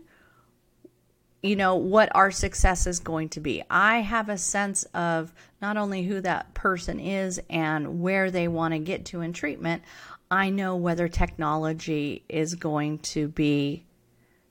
you 1.43 1.55
know, 1.55 1.75
what 1.75 2.13
our 2.15 2.31
success 2.31 2.85
is 2.85 2.99
going 2.99 3.29
to 3.29 3.39
be. 3.39 3.63
I 3.69 3.99
have 3.99 4.29
a 4.29 4.37
sense 4.37 4.83
of 4.93 5.33
not 5.61 5.77
only 5.77 6.03
who 6.03 6.21
that 6.21 6.53
person 6.53 6.99
is 6.99 7.39
and 7.49 8.01
where 8.01 8.29
they 8.29 8.47
want 8.47 8.73
to 8.73 8.79
get 8.79 9.05
to 9.05 9.21
in 9.21 9.33
treatment, 9.33 9.83
I 10.29 10.49
know 10.49 10.75
whether 10.75 11.07
technology 11.07 12.23
is 12.29 12.55
going 12.55 12.99
to 12.99 13.27
be 13.27 13.85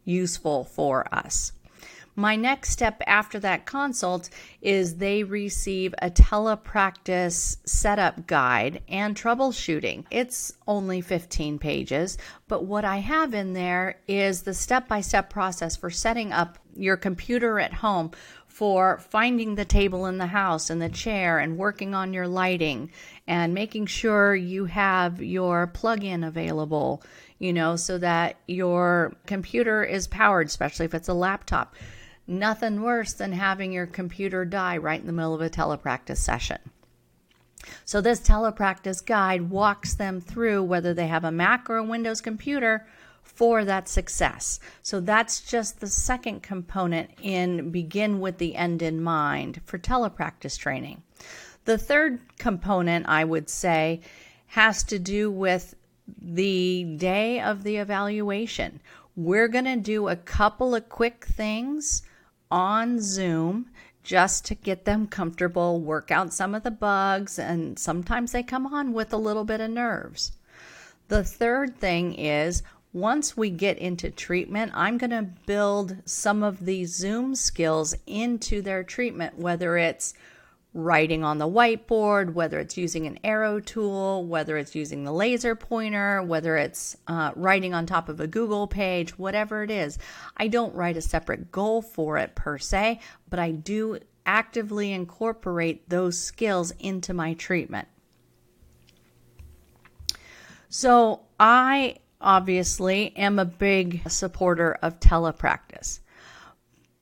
useful 0.04 0.64
for 0.64 1.12
us. 1.14 1.52
My 2.16 2.34
next 2.36 2.70
step 2.70 3.00
after 3.06 3.38
that 3.40 3.66
consult 3.66 4.30
is 4.60 4.96
they 4.96 5.22
receive 5.22 5.94
a 6.02 6.10
telepractice 6.10 7.56
setup 7.64 8.26
guide 8.26 8.82
and 8.88 9.16
troubleshooting. 9.16 10.04
It's 10.10 10.52
only 10.66 11.00
15 11.00 11.58
pages, 11.58 12.18
but 12.48 12.64
what 12.64 12.84
I 12.84 12.98
have 12.98 13.32
in 13.32 13.52
there 13.52 14.00
is 14.08 14.42
the 14.42 14.54
step 14.54 14.88
by 14.88 15.00
step 15.00 15.30
process 15.30 15.76
for 15.76 15.88
setting 15.88 16.32
up 16.32 16.58
your 16.76 16.96
computer 16.96 17.60
at 17.60 17.74
home 17.74 18.10
for 18.46 18.98
finding 18.98 19.54
the 19.54 19.64
table 19.64 20.06
in 20.06 20.18
the 20.18 20.26
house 20.26 20.68
and 20.68 20.82
the 20.82 20.88
chair 20.88 21.38
and 21.38 21.56
working 21.56 21.94
on 21.94 22.12
your 22.12 22.26
lighting 22.26 22.90
and 23.26 23.54
making 23.54 23.86
sure 23.86 24.34
you 24.34 24.64
have 24.64 25.22
your 25.22 25.68
plug 25.68 26.02
in 26.02 26.24
available, 26.24 27.02
you 27.38 27.52
know, 27.52 27.76
so 27.76 27.96
that 27.96 28.36
your 28.48 29.14
computer 29.26 29.84
is 29.84 30.08
powered, 30.08 30.48
especially 30.48 30.84
if 30.84 30.94
it's 30.94 31.08
a 31.08 31.14
laptop. 31.14 31.74
Nothing 32.30 32.82
worse 32.82 33.12
than 33.12 33.32
having 33.32 33.72
your 33.72 33.87
computer 33.87 34.44
die 34.44 34.76
right 34.76 35.00
in 35.00 35.08
the 35.08 35.12
middle 35.12 35.34
of 35.34 35.40
a 35.40 35.50
telepractice 35.50 36.18
session. 36.18 36.58
So, 37.84 38.00
this 38.00 38.20
telepractice 38.20 39.04
guide 39.04 39.50
walks 39.50 39.94
them 39.94 40.20
through 40.20 40.62
whether 40.62 40.94
they 40.94 41.08
have 41.08 41.25
a 41.25 41.32
Mac 41.32 41.68
or 41.68 41.78
a 41.78 41.82
Windows 41.82 42.20
computer 42.20 42.87
for 43.25 43.64
that 43.64 43.88
success. 43.88 44.60
So 44.82 45.00
that's 45.00 45.40
just 45.40 45.80
the 45.80 45.88
second 45.88 46.44
component 46.44 47.10
in 47.20 47.70
begin 47.70 48.20
with 48.20 48.38
the 48.38 48.54
end 48.54 48.80
in 48.80 49.02
mind 49.02 49.60
for 49.64 49.78
telepractice 49.78 50.56
training. 50.56 51.02
The 51.64 51.78
third 51.78 52.20
component, 52.38 53.06
I 53.08 53.25
would 53.25 53.50
say, 53.50 54.02
has 54.46 54.84
to 54.84 55.00
do 55.00 55.32
with 55.32 55.75
the 56.20 56.84
day 56.96 57.40
of 57.40 57.64
the 57.64 57.78
evaluation. 57.78 58.80
We're 59.16 59.49
going 59.49 59.64
to 59.64 59.76
do 59.76 60.06
a 60.06 60.16
couple 60.16 60.76
of 60.76 60.88
quick 60.88 61.26
things 61.26 62.02
on 62.50 63.00
Zoom 63.00 63.71
just 64.02 64.45
to 64.47 64.54
get 64.54 64.85
them 64.85 65.07
comfortable, 65.07 65.80
work 65.80 66.11
out 66.11 66.33
some 66.33 66.54
of 66.54 66.62
the 66.62 66.71
bugs, 66.71 67.38
and 67.38 67.78
sometimes 67.78 68.33
they 68.33 68.42
come 68.42 68.66
on 68.66 68.92
with 68.92 69.12
a 69.12 69.19
little 69.19 69.45
bit 69.45 69.61
of 69.61 69.71
nerves. 69.71 70.33
The 71.09 71.23
third 71.23 71.76
thing 71.76 72.14
is 72.14 72.62
once 72.92 73.37
we 73.37 73.50
get 73.50 73.78
into 73.78 74.11
treatment, 74.11 74.73
I'm 74.75 74.99
going 74.99 75.11
to 75.11 75.28
build 75.47 75.97
some 76.04 76.42
of 76.42 76.64
these 76.64 76.95
Zoom 76.95 77.35
skills 77.35 77.95
into 78.07 78.62
their 78.62 78.83
treatment, 78.83 79.38
whether 79.38 79.76
it's 79.76 80.14
writing 80.72 81.24
on 81.24 81.38
the 81.38 81.48
whiteboard, 81.48 82.32
whether 82.32 82.60
it's 82.60 82.76
using 82.76 83.06
an 83.06 83.18
arrow 83.24 83.58
tool, 83.58 84.24
whether 84.24 84.56
it's 84.56 84.74
using 84.74 85.02
the 85.02 85.12
laser 85.12 85.56
pointer, 85.56 86.22
whether 86.22 86.56
it's 86.56 86.96
uh, 87.08 87.32
writing 87.34 87.74
on 87.74 87.86
top 87.86 88.08
of 88.08 88.20
a 88.20 88.26
Google 88.26 88.68
page, 88.68 89.18
whatever 89.18 89.64
it 89.64 89.70
is. 89.70 89.98
I 90.36 90.46
don't 90.46 90.74
write 90.74 90.96
a 90.96 91.02
separate 91.02 91.50
goal 91.50 91.82
for 91.82 92.18
it 92.18 92.36
per 92.36 92.56
se, 92.56 93.00
but 93.28 93.40
I 93.40 93.50
do 93.50 93.98
actively 94.24 94.92
incorporate 94.92 95.88
those 95.88 96.22
skills 96.22 96.72
into 96.78 97.12
my 97.12 97.34
treatment. 97.34 97.88
So 100.68 101.22
I 101.40 101.96
obviously 102.20 103.16
am 103.16 103.40
a 103.40 103.44
big 103.44 104.08
supporter 104.08 104.78
of 104.82 105.00
telepractice. 105.00 105.98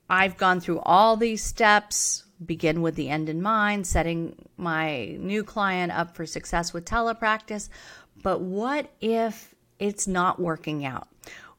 I've 0.08 0.38
gone 0.38 0.60
through 0.60 0.80
all 0.80 1.18
these 1.18 1.44
steps, 1.44 2.24
begin 2.44 2.82
with 2.82 2.94
the 2.94 3.08
end 3.08 3.28
in 3.28 3.42
mind, 3.42 3.86
setting 3.86 4.34
my 4.56 5.16
new 5.18 5.42
client 5.42 5.92
up 5.92 6.14
for 6.14 6.26
success 6.26 6.72
with 6.72 6.84
telepractice. 6.84 7.68
But 8.22 8.40
what 8.40 8.90
if 9.00 9.54
it's 9.78 10.06
not 10.06 10.40
working 10.40 10.84
out? 10.84 11.08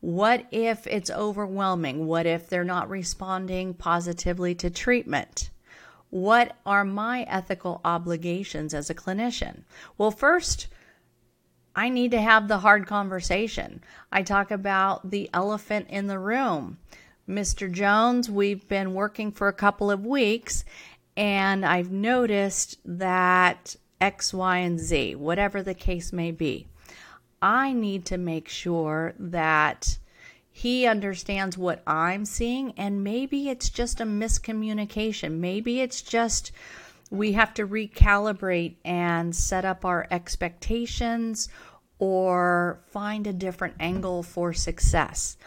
What 0.02 0.46
if 0.52 0.88
it's 0.88 1.10
overwhelming? 1.10 2.08
What 2.08 2.26
if 2.26 2.48
they're 2.48 2.64
not 2.64 2.90
responding 2.90 3.74
positively 3.74 4.56
to 4.56 4.70
treatment? 4.70 5.50
What 6.10 6.56
are 6.66 6.86
my 6.86 7.24
ethical 7.24 7.82
obligations 7.84 8.74
as 8.74 8.90
a 8.90 8.96
clinician? 8.96 9.64
Well, 9.98 10.12
first, 10.12 10.68
I 11.76 11.90
need 11.90 12.12
to 12.12 12.22
have 12.22 12.48
the 12.48 12.60
hard 12.60 12.88
conversation. 12.88 13.84
I 14.12 14.24
talk 14.24 14.52
about 14.52 15.12
the 15.12 15.30
elephant 15.34 15.88
in 15.90 16.08
the 16.08 16.20
room. 16.20 16.78
Mr. 17.30 17.72
Jones, 17.72 18.28
we've 18.28 18.68
been 18.68 18.96
working 18.96 19.32
for 19.32 19.48
a 19.48 19.54
couple 19.54 19.92
of 19.92 20.04
weeks 20.04 20.66
and 21.16 21.64
I've 21.64 21.92
noticed 21.92 22.80
that 22.84 23.76
X, 24.02 24.34
Y, 24.34 24.58
and 24.58 24.80
Z, 24.80 25.14
whatever 25.14 25.62
the 25.62 25.76
case 25.76 26.12
may 26.12 26.32
be, 26.32 26.66
I 27.40 27.72
need 27.72 28.06
to 28.06 28.18
make 28.18 28.50
sure 28.50 29.14
that 29.20 30.00
he 30.50 30.88
understands 30.88 31.58
what 31.58 31.84
I'm 31.86 32.26
seeing, 32.26 32.74
and 32.76 33.04
maybe 33.04 33.50
it's 33.50 33.70
just 33.70 34.02
a 34.02 34.06
miscommunication. 34.06 35.34
Maybe 35.40 35.82
it's 35.82 36.02
just 36.02 36.52
we 37.12 37.34
have 37.34 37.54
to 37.56 37.68
recalibrate 37.68 38.76
and 38.84 39.36
set 39.36 39.66
up 39.66 39.86
our 39.86 40.08
expectations 40.10 41.48
or 42.00 42.82
find 42.92 43.28
a 43.28 43.34
different 43.34 43.76
angle 43.80 44.24
for 44.24 44.52
success. 44.52 45.38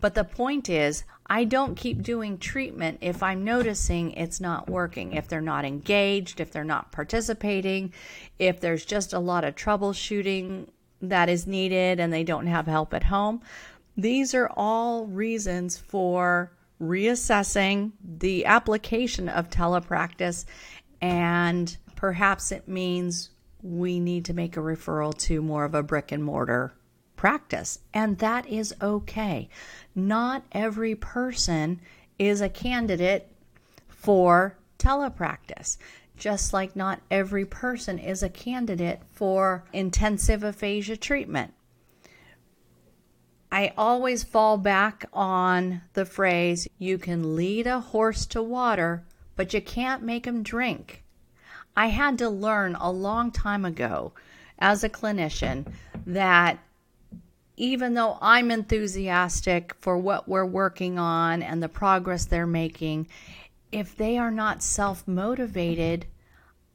But 0.00 0.14
the 0.14 0.24
point 0.24 0.68
is, 0.68 1.04
I 1.26 1.44
don't 1.44 1.76
keep 1.76 2.02
doing 2.02 2.36
treatment 2.38 2.98
if 3.00 3.22
I'm 3.22 3.44
noticing 3.44 4.12
it's 4.12 4.40
not 4.40 4.68
working, 4.68 5.12
if 5.14 5.28
they're 5.28 5.40
not 5.40 5.64
engaged, 5.64 6.40
if 6.40 6.50
they're 6.50 6.64
not 6.64 6.92
participating, 6.92 7.92
if 8.38 8.60
there's 8.60 8.84
just 8.84 9.12
a 9.12 9.18
lot 9.18 9.44
of 9.44 9.54
troubleshooting 9.54 10.68
that 11.00 11.28
is 11.28 11.46
needed 11.46 12.00
and 12.00 12.12
they 12.12 12.24
don't 12.24 12.46
have 12.46 12.66
help 12.66 12.92
at 12.92 13.04
home. 13.04 13.40
These 13.96 14.34
are 14.34 14.50
all 14.56 15.06
reasons 15.06 15.78
for 15.78 16.52
reassessing 16.80 17.92
the 18.02 18.44
application 18.46 19.28
of 19.28 19.48
telepractice, 19.48 20.44
and 21.00 21.74
perhaps 21.94 22.52
it 22.52 22.68
means 22.68 23.30
we 23.62 24.00
need 24.00 24.26
to 24.26 24.34
make 24.34 24.56
a 24.56 24.60
referral 24.60 25.16
to 25.16 25.40
more 25.40 25.64
of 25.64 25.74
a 25.74 25.82
brick 25.82 26.12
and 26.12 26.22
mortar 26.22 26.74
practice. 27.24 27.78
And 27.94 28.18
that 28.18 28.46
is 28.46 28.74
okay. 28.82 29.48
Not 29.94 30.44
every 30.52 30.94
person 30.94 31.80
is 32.18 32.42
a 32.42 32.50
candidate 32.50 33.32
for 33.88 34.58
telepractice, 34.78 35.78
just 36.18 36.52
like 36.52 36.76
not 36.76 37.00
every 37.10 37.46
person 37.46 37.98
is 37.98 38.22
a 38.22 38.28
candidate 38.28 39.00
for 39.10 39.64
intensive 39.72 40.44
aphasia 40.44 40.98
treatment. 40.98 41.54
I 43.50 43.72
always 43.78 44.22
fall 44.22 44.58
back 44.58 45.06
on 45.10 45.80
the 45.94 46.04
phrase 46.04 46.68
you 46.78 46.98
can 46.98 47.34
lead 47.34 47.66
a 47.66 47.80
horse 47.80 48.26
to 48.26 48.42
water, 48.42 49.02
but 49.34 49.54
you 49.54 49.62
can't 49.62 50.02
make 50.02 50.26
him 50.26 50.42
drink. 50.42 51.02
I 51.74 51.86
had 51.86 52.18
to 52.18 52.28
learn 52.28 52.74
a 52.74 52.92
long 52.92 53.30
time 53.30 53.64
ago 53.64 54.12
as 54.58 54.84
a 54.84 54.90
clinician 54.90 55.72
that 56.04 56.58
even 57.56 57.94
though 57.94 58.18
I'm 58.20 58.50
enthusiastic 58.50 59.74
for 59.80 59.96
what 59.96 60.28
we're 60.28 60.44
working 60.44 60.98
on 60.98 61.42
and 61.42 61.62
the 61.62 61.68
progress 61.68 62.24
they're 62.24 62.46
making, 62.46 63.08
if 63.70 63.96
they 63.96 64.18
are 64.18 64.30
not 64.30 64.62
self 64.62 65.06
motivated, 65.06 66.06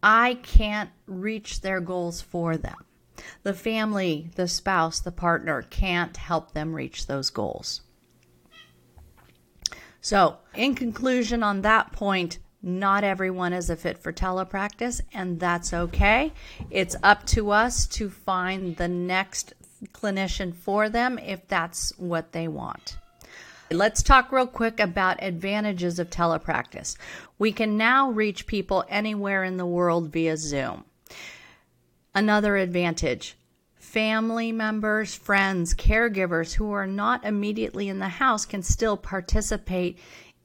I 0.02 0.36
can't 0.36 0.90
reach 1.06 1.62
their 1.62 1.82
goals 1.82 2.22
for 2.22 2.58
them. 2.58 2.86
The 3.44 3.54
family, 3.54 4.30
the 4.36 4.48
spouse, 4.48 5.00
the 5.00 5.12
partner 5.12 5.62
can't 5.62 6.16
help 6.16 6.54
them 6.54 6.74
reach 6.74 7.08
those 7.08 7.30
goals. 7.30 7.82
So, 10.02 10.38
in 10.56 10.76
conclusion, 10.76 11.44
on 11.44 11.62
that 11.62 11.92
point, 11.92 12.40
not 12.62 13.04
everyone 13.04 13.54
is 13.54 13.70
a 13.70 13.76
fit 13.76 13.98
for 13.98 14.12
telepractice, 14.12 15.02
and 15.14 15.40
that's 15.40 15.74
okay. 15.74 16.34
It's 16.70 16.96
up 17.04 17.26
to 17.28 17.52
us 17.52 17.88
to 17.88 18.10
find 18.10 18.76
the 18.76 18.88
next 18.88 19.54
clinician 19.94 20.54
for 20.54 20.90
them 20.90 21.18
if 21.20 21.48
that's 21.48 21.98
what 21.98 22.32
they 22.32 22.48
want. 22.48 22.98
Let's 23.72 24.02
talk 24.02 24.32
real 24.32 24.48
quick 24.48 24.80
about 24.80 25.22
advantages 25.22 26.00
of 26.00 26.10
telepractice. 26.10 26.98
We 27.38 27.52
can 27.52 27.78
now 27.78 28.10
reach 28.10 28.48
people 28.48 28.84
anywhere 28.90 29.44
in 29.44 29.58
the 29.58 29.66
world 29.66 30.12
via 30.12 30.38
Zoom. 30.38 30.86
Another 32.16 32.58
advantage 32.58 33.36
family 33.78 34.52
members, 34.52 35.16
friends, 35.16 35.74
caregivers 35.74 36.54
who 36.54 36.72
are 36.72 36.86
not 36.86 37.26
immediately 37.26 37.90
in 37.90 37.98
the 37.98 38.08
house 38.08 38.46
can 38.46 38.62
still 38.62 38.96
participate 38.96 39.98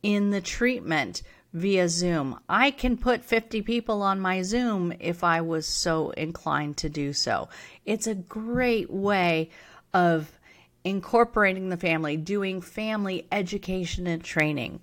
in 0.03 0.31
the 0.31 0.41
treatment 0.41 1.23
via 1.55 1.89
Zoom. 1.89 2.39
I 2.49 2.73
can 2.73 2.99
put 2.99 3.25
50 3.25 3.63
people 3.63 4.03
on 4.03 4.21
my 4.21 4.43
Zoom 4.43 4.93
if 4.99 5.23
I 5.23 5.41
was 5.41 5.67
so 5.67 6.11
inclined 6.11 6.77
to 6.79 6.89
do 6.89 7.13
so. 7.13 7.49
It's 7.87 8.09
a 8.09 8.15
great 8.15 8.91
way 8.91 9.51
of 9.95 10.33
incorporating 10.83 11.69
the 11.69 11.77
family, 11.77 12.17
doing 12.17 12.61
family 12.61 13.27
education 13.31 14.09
and 14.09 14.23
training. 14.23 14.81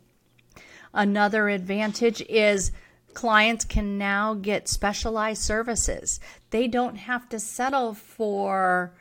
Another 0.94 1.50
advantage 1.50 2.22
is 2.30 2.72
clients 3.14 3.66
can 3.66 3.98
now 3.98 4.34
get 4.34 4.70
specialized 4.70 5.42
services. 5.42 6.22
They 6.52 6.70
don't 6.70 6.96
have 6.96 7.28
to 7.30 7.40
settle 7.40 7.94
for 7.94 8.94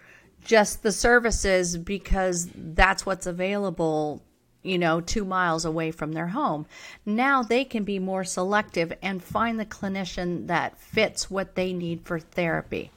just 0.45 0.83
the 0.83 0.93
services 0.93 1.77
because 1.77 2.49
that's 2.55 3.07
what's 3.07 3.27
available 3.27 4.25
you 4.63 4.79
know, 4.79 5.01
two 5.01 5.25
miles 5.25 5.65
away 5.65 5.91
from 5.91 6.13
their 6.13 6.29
home. 6.29 6.67
Now 7.07 7.43
they 7.43 7.65
can 7.65 7.85
be 7.85 7.99
more 7.99 8.25
selective 8.25 8.93
and 9.03 9.23
find 9.23 9.59
the 9.59 9.67
clinician 9.67 10.47
that 10.49 10.79
fits 10.79 11.31
what 11.31 11.55
they 11.55 11.73
need 11.73 12.03
for 12.05 12.19
therapy. 12.19 12.91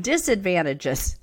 Disadvantages. 0.00 1.16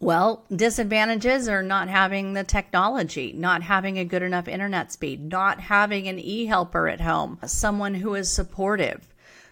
Well, 0.00 0.44
disadvantages 0.54 1.48
are 1.48 1.62
not 1.62 1.88
having 1.88 2.32
the 2.32 2.44
technology, 2.44 3.32
not 3.32 3.64
having 3.64 3.98
a 3.98 4.04
good 4.04 4.22
enough 4.22 4.46
internet 4.46 4.92
speed, 4.92 5.28
not 5.28 5.58
having 5.60 6.06
an 6.06 6.20
e 6.20 6.46
helper 6.46 6.88
at 6.88 7.00
home, 7.00 7.38
someone 7.46 7.94
who 7.94 8.14
is 8.14 8.30
supportive. 8.30 9.08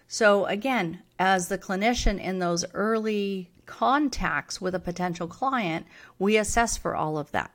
So, 0.07 0.45
again, 0.45 1.03
as 1.19 1.49
the 1.49 1.57
clinician 1.57 2.17
in 2.17 2.39
those 2.39 2.63
early 2.73 3.49
contacts 3.65 4.61
with 4.61 4.73
a 4.73 4.79
potential 4.79 5.27
client, 5.27 5.85
we 6.17 6.37
assess 6.37 6.77
for 6.77 6.95
all 6.95 7.17
of 7.17 7.31
that. 7.33 7.51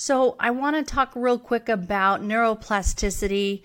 So, 0.00 0.36
I 0.38 0.52
want 0.52 0.76
to 0.76 0.84
talk 0.84 1.10
real 1.16 1.40
quick 1.40 1.68
about 1.68 2.22
neuroplasticity 2.22 3.62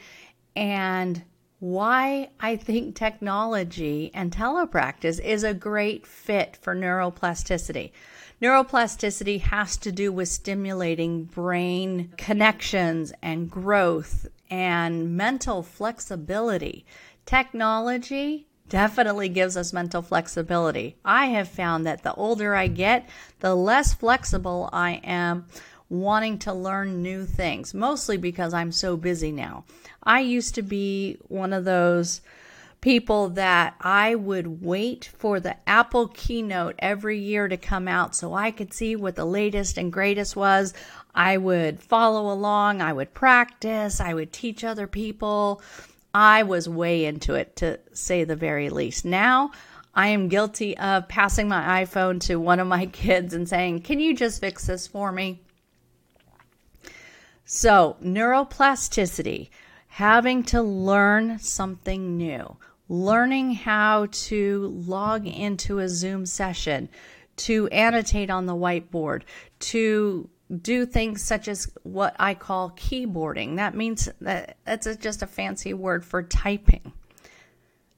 and 0.55 1.21
why 1.59 2.31
I 2.39 2.55
think 2.55 2.95
technology 2.95 4.09
and 4.15 4.31
telepractice 4.31 5.23
is 5.23 5.43
a 5.43 5.53
great 5.53 6.07
fit 6.07 6.57
for 6.59 6.75
neuroplasticity. 6.75 7.91
Neuroplasticity 8.41 9.41
has 9.41 9.77
to 9.77 9.91
do 9.91 10.11
with 10.11 10.27
stimulating 10.27 11.25
brain 11.25 12.11
connections 12.17 13.13
and 13.21 13.47
growth 13.47 14.25
and 14.49 15.15
mental 15.15 15.61
flexibility. 15.61 16.83
Technology 17.27 18.47
definitely 18.69 19.29
gives 19.29 19.55
us 19.55 19.71
mental 19.71 20.01
flexibility. 20.01 20.95
I 21.05 21.27
have 21.27 21.47
found 21.47 21.85
that 21.85 22.01
the 22.01 22.15
older 22.15 22.55
I 22.55 22.69
get, 22.69 23.07
the 23.39 23.53
less 23.53 23.93
flexible 23.93 24.67
I 24.73 24.93
am 25.03 25.45
wanting 25.93 26.39
to 26.39 26.51
learn 26.51 27.03
new 27.03 27.25
things, 27.25 27.73
mostly 27.73 28.17
because 28.17 28.53
I'm 28.53 28.71
so 28.71 28.97
busy 28.97 29.31
now. 29.31 29.63
I 30.03 30.21
used 30.21 30.55
to 30.55 30.63
be 30.63 31.17
one 31.27 31.53
of 31.53 31.65
those 31.65 32.21
people 32.81 33.29
that 33.29 33.75
I 33.79 34.15
would 34.15 34.61
wait 34.61 35.09
for 35.17 35.39
the 35.39 35.55
Apple 35.69 36.07
keynote 36.07 36.75
every 36.79 37.19
year 37.19 37.47
to 37.47 37.57
come 37.57 37.87
out 37.87 38.15
so 38.15 38.33
I 38.33 38.51
could 38.51 38.73
see 38.73 38.95
what 38.95 39.15
the 39.15 39.23
latest 39.23 39.77
and 39.77 39.93
greatest 39.93 40.35
was. 40.35 40.73
I 41.13 41.37
would 41.37 41.79
follow 41.79 42.33
along, 42.33 42.81
I 42.81 42.91
would 42.91 43.13
practice, 43.13 44.01
I 44.01 44.13
would 44.13 44.33
teach 44.33 44.63
other 44.63 44.87
people. 44.87 45.61
I 46.13 46.43
was 46.43 46.67
way 46.67 47.05
into 47.05 47.35
it 47.35 47.55
to 47.57 47.79
say 47.93 48.23
the 48.23 48.35
very 48.35 48.69
least. 48.69 49.05
Now, 49.05 49.51
I 49.95 50.07
am 50.07 50.27
guilty 50.27 50.75
of 50.77 51.07
passing 51.07 51.47
my 51.47 51.83
iPhone 51.83 52.19
to 52.21 52.37
one 52.37 52.59
of 52.59 52.67
my 52.67 52.85
kids 52.87 53.33
and 53.33 53.47
saying, 53.47 53.83
Can 53.83 53.99
you 53.99 54.15
just 54.15 54.41
fix 54.41 54.65
this 54.65 54.87
for 54.87 55.11
me? 55.11 55.43
So, 57.55 57.97
neuroplasticity, 58.03 59.49
having 59.89 60.41
to 60.45 60.63
learn 60.63 61.37
something 61.37 62.17
new, 62.17 62.57
learning 62.89 63.53
how 63.53 64.07
to 64.11 64.73
log 64.87 65.27
into 65.27 65.77
a 65.77 65.87
Zoom 65.87 66.25
session, 66.25 66.89
to 67.35 67.67
annotate 67.67 68.31
on 68.31 68.47
the 68.47 68.55
whiteboard, 68.55 69.21
to 69.59 70.27
do 70.63 70.87
things 70.87 71.21
such 71.21 71.47
as 71.47 71.71
what 71.83 72.15
I 72.17 72.33
call 72.33 72.71
keyboarding. 72.71 73.57
That 73.57 73.75
means 73.75 74.09
that 74.19 74.57
that's 74.65 74.87
just 74.95 75.21
a 75.21 75.27
fancy 75.27 75.75
word 75.75 76.03
for 76.03 76.23
typing. 76.23 76.91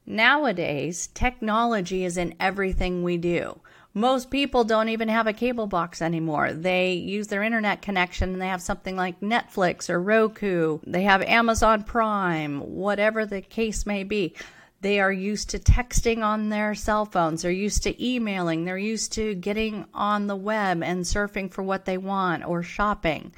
Nowadays, 0.04 1.06
technology 1.14 2.04
is 2.04 2.18
in 2.18 2.34
everything 2.38 3.02
we 3.02 3.16
do. 3.16 3.58
Most 3.96 4.30
people 4.30 4.62
don't 4.64 4.90
even 4.90 5.08
have 5.08 5.26
a 5.26 5.32
cable 5.32 5.66
box 5.66 6.02
anymore. 6.02 6.52
They 6.52 6.92
use 6.92 7.28
their 7.28 7.42
internet 7.42 7.80
connection 7.80 8.34
and 8.34 8.42
they 8.42 8.48
have 8.48 8.60
something 8.60 8.94
like 8.94 9.20
Netflix 9.22 9.88
or 9.88 9.98
Roku. 9.98 10.80
They 10.86 11.04
have 11.04 11.22
Amazon 11.22 11.82
Prime, 11.82 12.60
whatever 12.60 13.24
the 13.24 13.40
case 13.40 13.86
may 13.86 14.04
be. 14.04 14.34
They 14.82 15.00
are 15.00 15.10
used 15.10 15.48
to 15.48 15.58
texting 15.58 16.22
on 16.22 16.50
their 16.50 16.74
cell 16.74 17.06
phones. 17.06 17.40
They're 17.40 17.50
used 17.50 17.84
to 17.84 18.06
emailing. 18.06 18.66
They're 18.66 18.76
used 18.76 19.14
to 19.14 19.34
getting 19.34 19.86
on 19.94 20.26
the 20.26 20.36
web 20.36 20.82
and 20.82 21.02
surfing 21.02 21.50
for 21.50 21.62
what 21.62 21.86
they 21.86 21.96
want 21.96 22.44
or 22.44 22.62
shopping. 22.62 23.32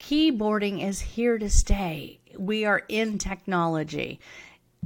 Keyboarding 0.00 0.82
is 0.82 1.00
here 1.00 1.36
to 1.36 1.50
stay. 1.50 2.18
We 2.38 2.64
are 2.64 2.82
in 2.88 3.18
technology. 3.18 4.20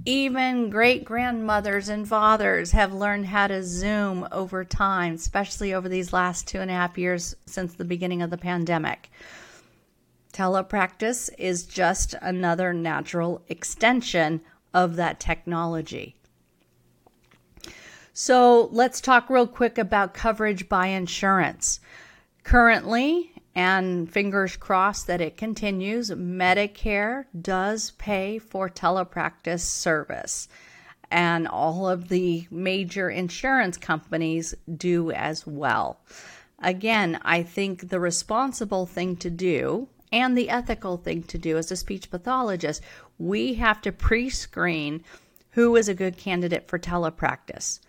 Even 0.06 0.70
great 0.70 1.04
grandmothers 1.04 1.88
and 1.88 2.08
fathers 2.08 2.72
have 2.72 2.94
learned 2.94 3.26
how 3.26 3.48
to 3.48 3.62
Zoom 3.62 4.26
over 4.32 4.64
time, 4.64 5.14
especially 5.14 5.74
over 5.74 5.88
these 5.88 6.12
last 6.12 6.48
two 6.48 6.58
and 6.58 6.70
a 6.70 6.74
half 6.74 6.96
years 6.96 7.34
since 7.44 7.74
the 7.74 7.84
beginning 7.84 8.22
of 8.22 8.30
the 8.30 8.38
pandemic. 8.38 9.10
Telepractice 10.32 11.28
is 11.38 11.64
just 11.64 12.14
another 12.22 12.72
natural 12.72 13.42
extension 13.48 14.40
of 14.72 14.96
that 14.96 15.20
technology. 15.20 16.16
So 18.12 18.68
let's 18.72 19.00
talk 19.00 19.28
real 19.28 19.46
quick 19.46 19.76
about 19.76 20.14
coverage 20.14 20.68
by 20.68 20.88
insurance. 20.88 21.80
Currently, 22.44 23.29
and 23.54 24.10
fingers 24.10 24.56
crossed 24.56 25.06
that 25.06 25.20
it 25.20 25.36
continues, 25.36 26.10
Medicare 26.10 27.24
does 27.40 27.92
pay 27.92 28.38
for 28.38 28.68
telepractice 28.68 29.60
service. 29.60 30.48
And 31.10 31.48
all 31.48 31.88
of 31.88 32.08
the 32.08 32.46
major 32.50 33.10
insurance 33.10 33.76
companies 33.76 34.54
do 34.76 35.10
as 35.10 35.44
well. 35.44 36.00
Again, 36.60 37.18
I 37.22 37.42
think 37.42 37.88
the 37.88 37.98
responsible 37.98 38.86
thing 38.86 39.16
to 39.16 39.30
do 39.30 39.88
and 40.12 40.36
the 40.36 40.50
ethical 40.50 40.96
thing 40.96 41.24
to 41.24 41.38
do 41.38 41.56
as 41.56 41.72
a 41.72 41.76
speech 41.76 42.10
pathologist, 42.10 42.82
we 43.18 43.54
have 43.54 43.80
to 43.82 43.92
pre 43.92 44.30
screen 44.30 45.02
who 45.50 45.74
is 45.74 45.88
a 45.88 45.94
good 45.94 46.16
candidate 46.16 46.68
for 46.68 46.78
telepractice 46.78 47.80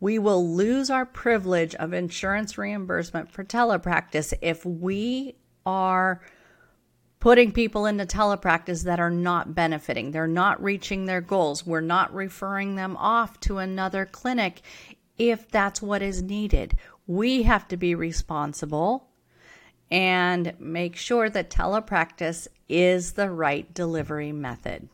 we 0.00 0.18
will 0.18 0.54
lose 0.54 0.90
our 0.90 1.04
privilege 1.04 1.74
of 1.74 1.92
insurance 1.92 2.56
reimbursement 2.56 3.30
for 3.30 3.44
telepractice 3.44 4.32
if 4.40 4.64
we 4.64 5.36
are 5.66 6.22
putting 7.20 7.52
people 7.52 7.84
into 7.84 8.06
telepractice 8.06 8.84
that 8.84 8.98
are 8.98 9.10
not 9.10 9.54
benefiting. 9.54 10.10
They're 10.10 10.26
not 10.26 10.62
reaching 10.62 11.04
their 11.04 11.20
goals. 11.20 11.66
We're 11.66 11.82
not 11.82 12.14
referring 12.14 12.76
them 12.76 12.96
off 12.96 13.38
to 13.40 13.58
another 13.58 14.06
clinic 14.06 14.62
if 15.18 15.50
that's 15.50 15.82
what 15.82 16.00
is 16.00 16.22
needed. 16.22 16.78
We 17.06 17.42
have 17.42 17.68
to 17.68 17.76
be 17.76 17.94
responsible 17.94 19.06
and 19.90 20.54
make 20.58 20.96
sure 20.96 21.28
that 21.28 21.50
telepractice 21.50 22.48
is 22.70 23.12
the 23.12 23.30
right 23.30 23.72
delivery 23.74 24.32
method. 24.32 24.88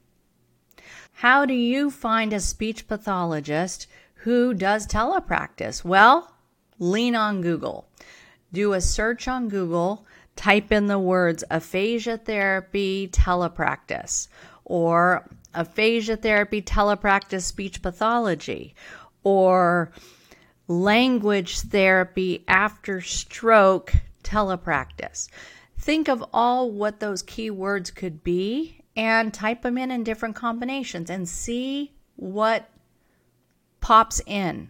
How 1.13 1.47
do 1.47 1.55
you 1.55 1.91
find 1.91 2.33
a 2.33 2.41
speech 2.41 2.89
pathologist 2.89 3.87
who 4.27 4.53
does 4.53 4.89
telepractice? 4.89 5.85
Well, 5.85 6.35
lean 6.81 7.15
on 7.15 7.43
Google. 7.43 7.87
Do 8.53 8.73
a 8.73 8.81
search 8.81 9.29
on 9.29 9.49
Google, 9.49 10.05
type 10.35 10.73
in 10.73 10.89
the 10.89 10.99
words 10.99 11.45
aphasia 11.49 12.19
therapy 12.19 13.07
telepractice 13.07 14.27
or 14.65 15.29
aphasia 15.55 16.17
therapy 16.17 16.61
telepractice 16.61 17.45
speech 17.45 17.81
pathology 17.81 18.75
or 19.23 19.93
language 20.67 21.61
therapy 21.61 22.43
after 22.49 23.01
stroke 23.01 23.93
telepractice. 24.25 25.29
Think 25.79 26.09
of 26.09 26.25
all 26.33 26.73
what 26.73 26.99
those 26.99 27.23
keywords 27.23 27.95
could 27.95 28.25
be 28.25 28.81
and 28.97 29.33
type 29.33 29.63
them 29.63 29.79
in 29.79 29.93
in 29.93 30.03
different 30.03 30.35
combinations 30.35 31.11
and 31.11 31.29
see 31.29 31.93
what 32.17 32.69
pops 33.87 34.21
in. 34.27 34.69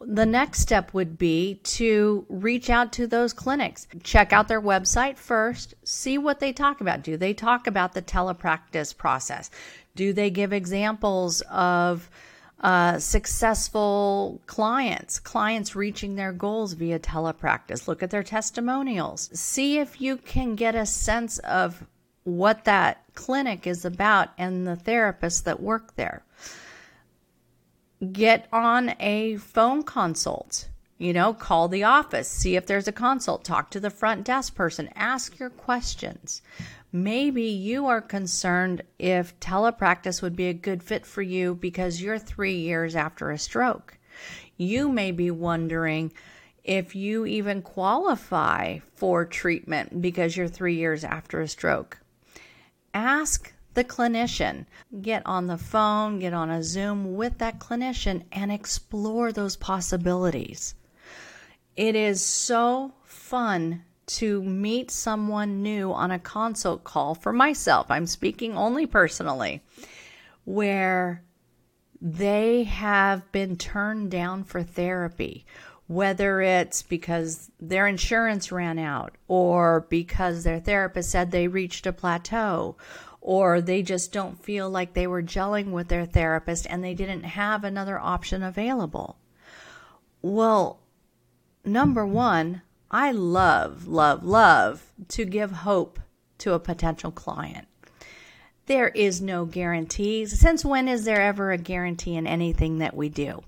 The 0.00 0.24
next 0.24 0.60
step 0.60 0.94
would 0.94 1.18
be 1.18 1.58
to 1.64 2.24
reach 2.28 2.70
out 2.70 2.92
to 2.92 3.08
those 3.08 3.32
clinics. 3.32 3.88
Check 4.04 4.32
out 4.32 4.46
their 4.46 4.62
website 4.62 5.16
first, 5.16 5.74
see 5.82 6.18
what 6.18 6.38
they 6.38 6.52
talk 6.52 6.80
about. 6.80 7.02
Do 7.02 7.16
they 7.16 7.34
talk 7.34 7.66
about 7.66 7.94
the 7.94 8.02
telepractice 8.02 8.96
process? 8.96 9.50
Do 9.96 10.12
they 10.12 10.30
give 10.30 10.52
examples 10.52 11.40
of 11.50 12.08
uh, 12.60 13.00
successful 13.00 14.40
clients, 14.46 15.18
clients 15.18 15.74
reaching 15.74 16.14
their 16.14 16.32
goals 16.32 16.74
via 16.74 17.00
telepractice? 17.00 17.88
Look 17.88 18.04
at 18.04 18.10
their 18.10 18.22
testimonials. 18.22 19.30
See 19.32 19.78
if 19.80 20.00
you 20.00 20.16
can 20.16 20.54
get 20.54 20.76
a 20.76 20.86
sense 20.86 21.38
of 21.40 21.84
what 22.22 22.66
that 22.66 23.02
clinic 23.16 23.66
is 23.66 23.84
about 23.84 24.28
and 24.38 24.64
the 24.64 24.76
therapists 24.76 25.42
that 25.42 25.58
work 25.58 25.96
there 25.96 26.22
get 28.12 28.46
on 28.52 28.94
a 29.00 29.36
phone 29.36 29.82
consult. 29.82 30.68
You 30.98 31.12
know, 31.12 31.34
call 31.34 31.68
the 31.68 31.84
office, 31.84 32.28
see 32.28 32.56
if 32.56 32.66
there's 32.66 32.88
a 32.88 32.92
consult, 32.92 33.44
talk 33.44 33.70
to 33.70 33.80
the 33.80 33.90
front 33.90 34.24
desk 34.24 34.54
person, 34.54 34.88
ask 34.94 35.38
your 35.38 35.50
questions. 35.50 36.40
Maybe 36.90 37.42
you 37.42 37.86
are 37.86 38.00
concerned 38.00 38.82
if 38.98 39.38
telepractice 39.38 40.22
would 40.22 40.36
be 40.36 40.46
a 40.46 40.54
good 40.54 40.82
fit 40.82 41.04
for 41.04 41.20
you 41.20 41.54
because 41.54 42.00
you're 42.00 42.18
three 42.18 42.56
years 42.56 42.96
after 42.96 43.30
a 43.30 43.38
stroke. 43.38 43.98
You 44.56 44.88
may 44.88 45.10
be 45.10 45.30
wondering 45.30 46.12
if 46.64 46.96
you 46.96 47.26
even 47.26 47.60
qualify 47.60 48.78
for 48.94 49.26
treatment 49.26 50.00
because 50.00 50.36
you're 50.36 50.48
three 50.48 50.76
years 50.76 51.04
after 51.04 51.42
a 51.42 51.48
stroke. 51.48 52.00
Ask 52.94 53.52
the 53.76 53.84
clinician. 53.84 54.66
Get 55.00 55.22
on 55.24 55.46
the 55.46 55.58
phone, 55.58 56.18
get 56.18 56.34
on 56.34 56.50
a 56.50 56.64
Zoom 56.64 57.14
with 57.14 57.38
that 57.38 57.60
clinician, 57.60 58.24
and 58.32 58.50
explore 58.50 59.30
those 59.30 59.54
possibilities. 59.54 60.74
It 61.76 61.94
is 61.94 62.24
so 62.24 62.94
fun 63.04 63.84
to 64.06 64.42
meet 64.42 64.90
someone 64.90 65.62
new 65.62 65.92
on 65.92 66.10
a 66.10 66.18
consult 66.18 66.84
call 66.84 67.14
for 67.14 67.32
myself. 67.32 67.90
I'm 67.90 68.06
speaking 68.06 68.56
only 68.56 68.86
personally, 68.86 69.62
where 70.44 71.22
they 72.00 72.64
have 72.64 73.30
been 73.32 73.56
turned 73.56 74.10
down 74.10 74.44
for 74.44 74.62
therapy, 74.62 75.44
whether 75.86 76.40
it's 76.40 76.82
because 76.82 77.50
their 77.60 77.86
insurance 77.86 78.50
ran 78.50 78.78
out 78.78 79.14
or 79.28 79.86
because 79.88 80.44
their 80.44 80.60
therapist 80.60 81.10
said 81.10 81.30
they 81.30 81.48
reached 81.48 81.86
a 81.86 81.92
plateau 81.92 82.76
or 83.26 83.60
they 83.60 83.82
just 83.82 84.12
don't 84.12 84.40
feel 84.44 84.70
like 84.70 84.94
they 84.94 85.06
were 85.06 85.20
gelling 85.20 85.72
with 85.72 85.88
their 85.88 86.06
therapist 86.06 86.64
and 86.70 86.82
they 86.82 86.94
didn't 86.94 87.24
have 87.24 87.64
another 87.64 87.98
option 87.98 88.40
available. 88.40 89.18
Well, 90.22 90.78
number 91.64 92.06
one, 92.06 92.62
I 92.88 93.10
love, 93.10 93.88
love, 93.88 94.22
love 94.22 94.92
to 95.08 95.24
give 95.24 95.50
hope 95.50 95.98
to 96.38 96.52
a 96.52 96.60
potential 96.60 97.10
client. 97.10 97.66
There 98.66 98.88
is 98.90 99.20
no 99.20 99.44
guarantees. 99.44 100.38
Since 100.38 100.64
when 100.64 100.86
is 100.86 101.04
there 101.04 101.20
ever 101.20 101.50
a 101.50 101.58
guarantee 101.58 102.14
in 102.14 102.28
anything 102.28 102.78
that 102.78 102.94
we 102.94 103.08
do? 103.08 103.42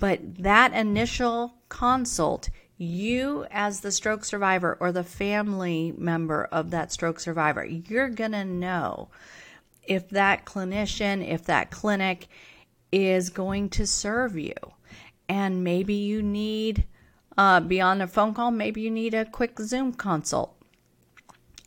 But 0.00 0.38
that 0.38 0.72
initial 0.72 1.56
consult, 1.68 2.48
you 2.76 3.46
as 3.50 3.80
the 3.80 3.92
stroke 3.92 4.24
survivor 4.24 4.76
or 4.80 4.92
the 4.92 5.04
family 5.04 5.92
member 5.96 6.44
of 6.44 6.70
that 6.70 6.92
stroke 6.92 7.20
survivor, 7.20 7.64
you're 7.64 8.08
going 8.08 8.32
to 8.32 8.44
know 8.44 9.08
if 9.84 10.08
that 10.10 10.44
clinician, 10.44 11.26
if 11.26 11.44
that 11.44 11.70
clinic 11.70 12.28
is 12.90 13.30
going 13.30 13.68
to 13.70 13.86
serve 13.86 14.36
you. 14.36 14.54
And 15.28 15.64
maybe 15.64 15.94
you 15.94 16.22
need, 16.22 16.84
uh, 17.36 17.60
beyond 17.60 18.02
a 18.02 18.06
phone 18.06 18.34
call, 18.34 18.50
maybe 18.50 18.80
you 18.82 18.90
need 18.90 19.14
a 19.14 19.24
quick 19.24 19.58
Zoom 19.60 19.92
consult. 19.92 20.54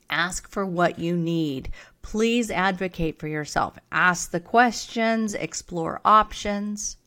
Ask 0.09 0.49
for 0.49 0.65
what 0.65 0.99
you 0.99 1.15
need. 1.15 1.69
Please 2.01 2.49
advocate 2.49 3.19
for 3.19 3.27
yourself. 3.27 3.77
Ask 3.91 4.31
the 4.31 4.39
questions, 4.39 5.33
explore 5.33 5.99
options. 6.05 6.97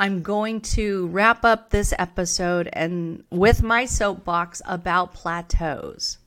I'm 0.00 0.22
going 0.22 0.60
to 0.60 1.08
wrap 1.08 1.44
up 1.44 1.70
this 1.70 1.92
episode 1.98 2.68
and 2.72 3.24
with 3.30 3.64
my 3.64 3.84
soapbox 3.84 4.62
about 4.64 5.12
plateaus. 5.12 6.18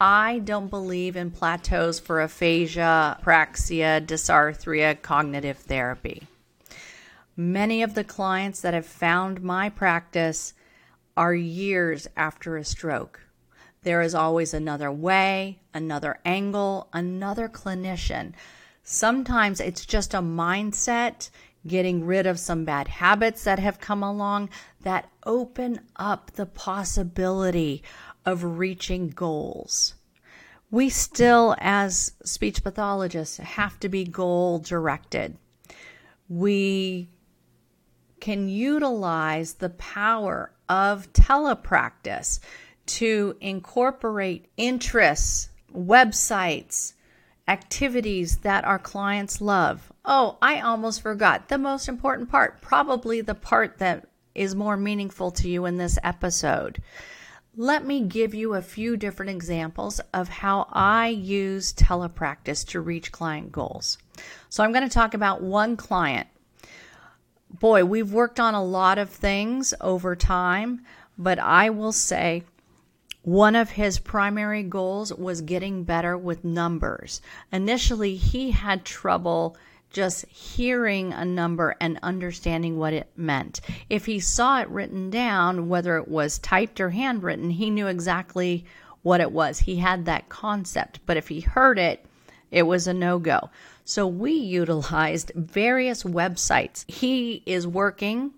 I 0.00 0.38
don't 0.38 0.70
believe 0.70 1.16
in 1.16 1.32
plateaus 1.32 1.98
for 1.98 2.20
aphasia, 2.20 3.18
praxia, 3.20 4.00
dysarthria, 4.00 5.02
cognitive 5.02 5.58
therapy. 5.58 6.28
Many 7.36 7.82
of 7.82 7.94
the 7.94 8.04
clients 8.04 8.60
that 8.60 8.74
have 8.74 8.86
found 8.86 9.42
my 9.42 9.68
practice 9.68 10.54
are 11.16 11.34
years 11.34 12.06
after 12.16 12.56
a 12.56 12.64
stroke. 12.64 13.20
There 13.82 14.00
is 14.00 14.14
always 14.14 14.54
another 14.54 14.92
way, 14.92 15.58
another 15.74 16.20
angle, 16.24 16.88
another 16.92 17.48
clinician. 17.48 18.34
Sometimes 18.84 19.58
it's 19.58 19.84
just 19.84 20.14
a 20.14 20.18
mindset 20.18 21.30
getting 21.66 22.04
rid 22.04 22.26
of 22.26 22.38
some 22.38 22.64
bad 22.64 22.88
habits 22.88 23.44
that 23.44 23.58
have 23.58 23.80
come 23.80 24.02
along 24.02 24.48
that 24.82 25.10
open 25.24 25.80
up 25.96 26.32
the 26.32 26.46
possibility 26.46 27.82
of 28.24 28.58
reaching 28.58 29.08
goals. 29.08 29.94
We 30.70 30.90
still, 30.90 31.56
as 31.58 32.12
speech 32.24 32.62
pathologists, 32.62 33.38
have 33.38 33.80
to 33.80 33.88
be 33.88 34.04
goal 34.04 34.58
directed. 34.58 35.36
We 36.28 37.08
can 38.20 38.48
utilize 38.48 39.54
the 39.54 39.70
power 39.70 40.52
of 40.68 41.12
telepractice 41.12 42.40
to 42.84 43.36
incorporate 43.40 44.50
interests, 44.56 45.48
websites, 45.72 46.94
activities 47.48 48.38
that 48.38 48.64
our 48.64 48.78
clients 48.78 49.40
love. 49.40 49.92
Oh, 50.04 50.36
I 50.40 50.60
almost 50.60 51.02
forgot 51.02 51.48
the 51.48 51.58
most 51.58 51.88
important 51.88 52.30
part, 52.30 52.60
probably 52.60 53.20
the 53.22 53.34
part 53.34 53.78
that 53.78 54.06
is 54.34 54.54
more 54.54 54.76
meaningful 54.76 55.30
to 55.32 55.48
you 55.48 55.64
in 55.64 55.78
this 55.78 55.98
episode. 56.04 56.80
Let 57.56 57.84
me 57.84 58.02
give 58.02 58.34
you 58.34 58.54
a 58.54 58.62
few 58.62 58.96
different 58.96 59.30
examples 59.30 60.00
of 60.14 60.28
how 60.28 60.68
I 60.70 61.08
use 61.08 61.72
telepractice 61.72 62.64
to 62.68 62.80
reach 62.80 63.10
client 63.10 63.50
goals. 63.50 63.98
So, 64.48 64.62
I'm 64.62 64.72
going 64.72 64.88
to 64.88 64.94
talk 64.94 65.14
about 65.14 65.42
one 65.42 65.76
client. 65.76 66.28
Boy, 67.50 67.84
we've 67.84 68.12
worked 68.12 68.38
on 68.38 68.54
a 68.54 68.62
lot 68.62 68.98
of 68.98 69.10
things 69.10 69.74
over 69.80 70.14
time, 70.14 70.82
but 71.16 71.38
I 71.38 71.70
will 71.70 71.92
say 71.92 72.44
one 73.28 73.54
of 73.54 73.68
his 73.68 73.98
primary 73.98 74.62
goals 74.62 75.12
was 75.12 75.42
getting 75.42 75.84
better 75.84 76.16
with 76.16 76.46
numbers. 76.46 77.20
Initially, 77.52 78.14
he 78.14 78.52
had 78.52 78.86
trouble 78.86 79.54
just 79.90 80.26
hearing 80.28 81.12
a 81.12 81.26
number 81.26 81.76
and 81.78 81.98
understanding 82.02 82.78
what 82.78 82.94
it 82.94 83.10
meant. 83.16 83.60
If 83.90 84.06
he 84.06 84.18
saw 84.18 84.62
it 84.62 84.68
written 84.70 85.10
down, 85.10 85.68
whether 85.68 85.98
it 85.98 86.08
was 86.08 86.38
typed 86.38 86.80
or 86.80 86.88
handwritten, 86.88 87.50
he 87.50 87.68
knew 87.68 87.86
exactly 87.86 88.64
what 89.02 89.20
it 89.20 89.30
was. 89.30 89.58
He 89.58 89.76
had 89.76 90.06
that 90.06 90.30
concept. 90.30 91.00
But 91.04 91.18
if 91.18 91.28
he 91.28 91.40
heard 91.40 91.78
it, 91.78 92.06
it 92.50 92.62
was 92.62 92.86
a 92.86 92.94
no 92.94 93.18
go. 93.18 93.50
So 93.84 94.06
we 94.06 94.32
utilized 94.32 95.32
various 95.34 96.02
websites. 96.02 96.90
He 96.90 97.42
is 97.44 97.66
working 97.66 98.32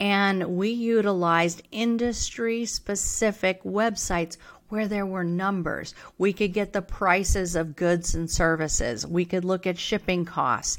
and 0.00 0.56
we 0.56 0.70
utilized 0.70 1.62
industry 1.70 2.64
specific 2.64 3.62
websites 3.64 4.36
where 4.68 4.86
there 4.86 5.06
were 5.06 5.24
numbers. 5.24 5.94
We 6.18 6.32
could 6.32 6.52
get 6.52 6.72
the 6.72 6.82
prices 6.82 7.56
of 7.56 7.76
goods 7.76 8.14
and 8.14 8.30
services. 8.30 9.06
We 9.06 9.24
could 9.24 9.44
look 9.44 9.66
at 9.66 9.78
shipping 9.78 10.24
costs 10.24 10.78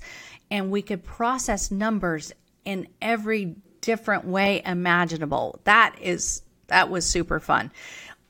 and 0.52 0.72
we 0.72 0.82
could 0.82 1.04
process 1.04 1.72
numbers 1.72 2.32
in 2.66 2.88
every 3.02 3.56
different 3.82 4.26
way 4.26 4.62
imaginable. 4.66 5.60
That 5.64 5.96
is 6.02 6.44
that 6.68 6.90
was 6.90 7.06
super 7.06 7.40
fun. 7.40 7.72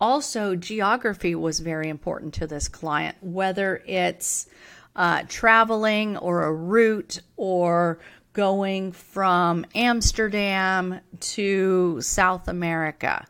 Also, 0.02 0.56
geography 0.56 1.36
was 1.36 1.60
very 1.60 1.90
important 1.90 2.34
to 2.36 2.48
this 2.48 2.70
client, 2.70 3.18
whether 3.20 3.84
it's 3.86 4.48
uh, 4.96 5.24
traveling 5.28 6.16
or 6.18 6.44
a 6.44 6.54
route 6.54 7.22
or 7.36 8.00
going 8.34 8.92
from 8.92 9.66
Amsterdam 9.76 11.00
to 11.20 12.02
South 12.02 12.48
America. 12.48 13.26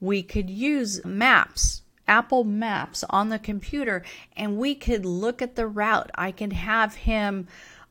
We 0.00 0.22
could 0.22 0.50
use 0.50 1.04
maps, 1.04 1.82
Apple 2.08 2.44
Maps 2.44 3.04
on 3.10 3.28
the 3.28 3.38
computer, 3.38 4.02
and 4.36 4.56
we 4.56 4.74
could 4.74 5.04
look 5.04 5.42
at 5.42 5.56
the 5.56 5.66
route. 5.66 6.10
I 6.14 6.32
could 6.32 6.52
have 6.52 6.94
him 6.94 7.46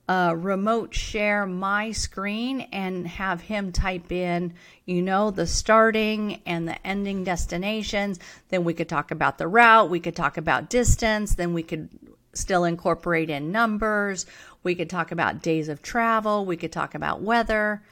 uh, 0.09 0.33
remote 0.35 0.93
share 0.93 1.45
my 1.45 1.91
screen 1.91 2.61
and 2.71 3.07
have 3.07 3.41
him 3.41 3.71
type 3.71 4.11
in, 4.11 4.51
you 4.85 5.03
know, 5.03 5.29
the 5.29 5.45
starting 5.45 6.41
and 6.47 6.67
the 6.67 6.87
ending 6.87 7.23
destinations. 7.23 8.19
Then 8.49 8.63
we 8.63 8.73
could 8.73 8.89
talk 8.89 9.11
about 9.11 9.37
the 9.37 9.47
route. 9.47 9.91
We 9.91 9.99
could 9.99 10.15
talk 10.15 10.37
about 10.37 10.71
distance. 10.71 11.35
Then 11.35 11.53
we 11.53 11.61
could 11.61 11.89
still 12.33 12.63
incorporate 12.63 13.29
in 13.29 13.51
numbers. 13.51 14.25
We 14.63 14.75
could 14.75 14.89
talk 14.89 15.11
about 15.11 15.41
days 15.41 15.69
of 15.69 15.81
travel. 15.81 16.45
We 16.45 16.57
could 16.57 16.71
talk 16.71 16.95
about 16.95 17.21
weather. 17.21 17.83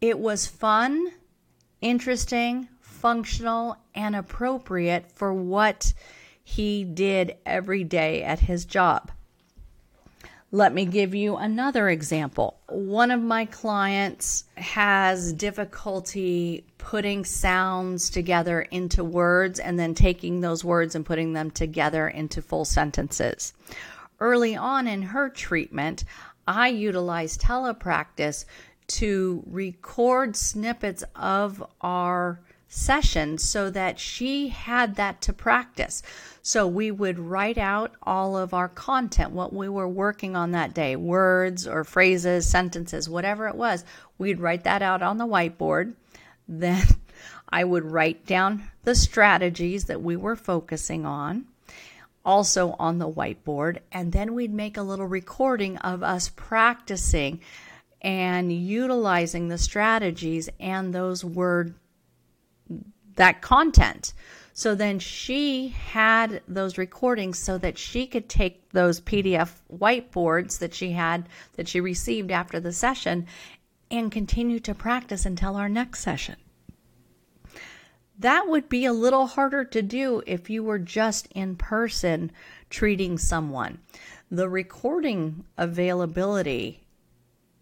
It 0.00 0.18
was 0.18 0.46
fun, 0.46 1.12
interesting, 1.80 2.68
functional, 2.80 3.76
and 3.94 4.16
appropriate 4.16 5.10
for 5.12 5.32
what 5.32 5.92
he 6.42 6.84
did 6.84 7.36
every 7.46 7.84
day 7.84 8.22
at 8.22 8.40
his 8.40 8.64
job. 8.64 9.10
Let 10.54 10.72
me 10.72 10.84
give 10.84 11.16
you 11.16 11.36
another 11.36 11.88
example. 11.88 12.60
One 12.68 13.10
of 13.10 13.20
my 13.20 13.44
clients 13.46 14.44
has 14.56 15.32
difficulty 15.32 16.64
putting 16.78 17.24
sounds 17.24 18.08
together 18.08 18.60
into 18.60 19.02
words 19.02 19.58
and 19.58 19.78
then 19.80 19.94
taking 19.94 20.42
those 20.42 20.62
words 20.62 20.94
and 20.94 21.04
putting 21.04 21.32
them 21.32 21.50
together 21.50 22.06
into 22.06 22.40
full 22.40 22.64
sentences. 22.64 23.52
Early 24.24 24.56
on 24.56 24.88
in 24.88 25.02
her 25.02 25.28
treatment, 25.28 26.02
I 26.48 26.68
utilized 26.68 27.42
telepractice 27.42 28.46
to 28.86 29.42
record 29.46 30.34
snippets 30.34 31.04
of 31.14 31.62
our 31.82 32.40
session 32.66 33.36
so 33.36 33.68
that 33.68 33.98
she 33.98 34.48
had 34.48 34.96
that 34.96 35.20
to 35.20 35.34
practice. 35.34 36.02
So 36.40 36.66
we 36.66 36.90
would 36.90 37.18
write 37.18 37.58
out 37.58 37.96
all 38.02 38.34
of 38.34 38.54
our 38.54 38.70
content, 38.70 39.32
what 39.32 39.52
we 39.52 39.68
were 39.68 39.86
working 39.86 40.34
on 40.36 40.52
that 40.52 40.72
day, 40.72 40.96
words 40.96 41.66
or 41.66 41.84
phrases, 41.84 42.48
sentences, 42.48 43.10
whatever 43.10 43.46
it 43.46 43.56
was. 43.56 43.84
We'd 44.16 44.40
write 44.40 44.64
that 44.64 44.80
out 44.80 45.02
on 45.02 45.18
the 45.18 45.26
whiteboard. 45.26 45.96
Then 46.48 46.86
I 47.50 47.62
would 47.62 47.84
write 47.84 48.24
down 48.24 48.70
the 48.84 48.94
strategies 48.94 49.84
that 49.84 50.00
we 50.00 50.16
were 50.16 50.34
focusing 50.34 51.04
on 51.04 51.44
also 52.24 52.74
on 52.78 52.98
the 52.98 53.10
whiteboard. 53.10 53.78
And 53.92 54.12
then 54.12 54.34
we'd 54.34 54.52
make 54.52 54.76
a 54.76 54.82
little 54.82 55.06
recording 55.06 55.76
of 55.78 56.02
us 56.02 56.30
practicing 56.34 57.40
and 58.00 58.52
utilizing 58.52 59.48
the 59.48 59.58
strategies 59.58 60.48
and 60.60 60.92
those 60.94 61.24
word 61.24 61.74
that 63.16 63.40
content. 63.40 64.12
So 64.52 64.74
then 64.74 64.98
she 65.00 65.68
had 65.68 66.42
those 66.46 66.78
recordings 66.78 67.38
so 67.38 67.58
that 67.58 67.76
she 67.76 68.06
could 68.06 68.28
take 68.28 68.70
those 68.70 69.00
PDF 69.00 69.50
whiteboards 69.72 70.58
that 70.60 70.74
she 70.74 70.92
had 70.92 71.28
that 71.56 71.66
she 71.66 71.80
received 71.80 72.30
after 72.30 72.60
the 72.60 72.72
session 72.72 73.26
and 73.90 74.12
continue 74.12 74.60
to 74.60 74.74
practice 74.74 75.26
until 75.26 75.56
our 75.56 75.68
next 75.68 76.00
session. 76.00 76.36
That 78.18 78.48
would 78.48 78.68
be 78.68 78.84
a 78.84 78.92
little 78.92 79.26
harder 79.26 79.64
to 79.64 79.82
do 79.82 80.22
if 80.26 80.48
you 80.48 80.62
were 80.62 80.78
just 80.78 81.26
in 81.34 81.56
person 81.56 82.30
treating 82.70 83.18
someone. 83.18 83.78
The 84.30 84.48
recording 84.48 85.44
availability 85.58 86.84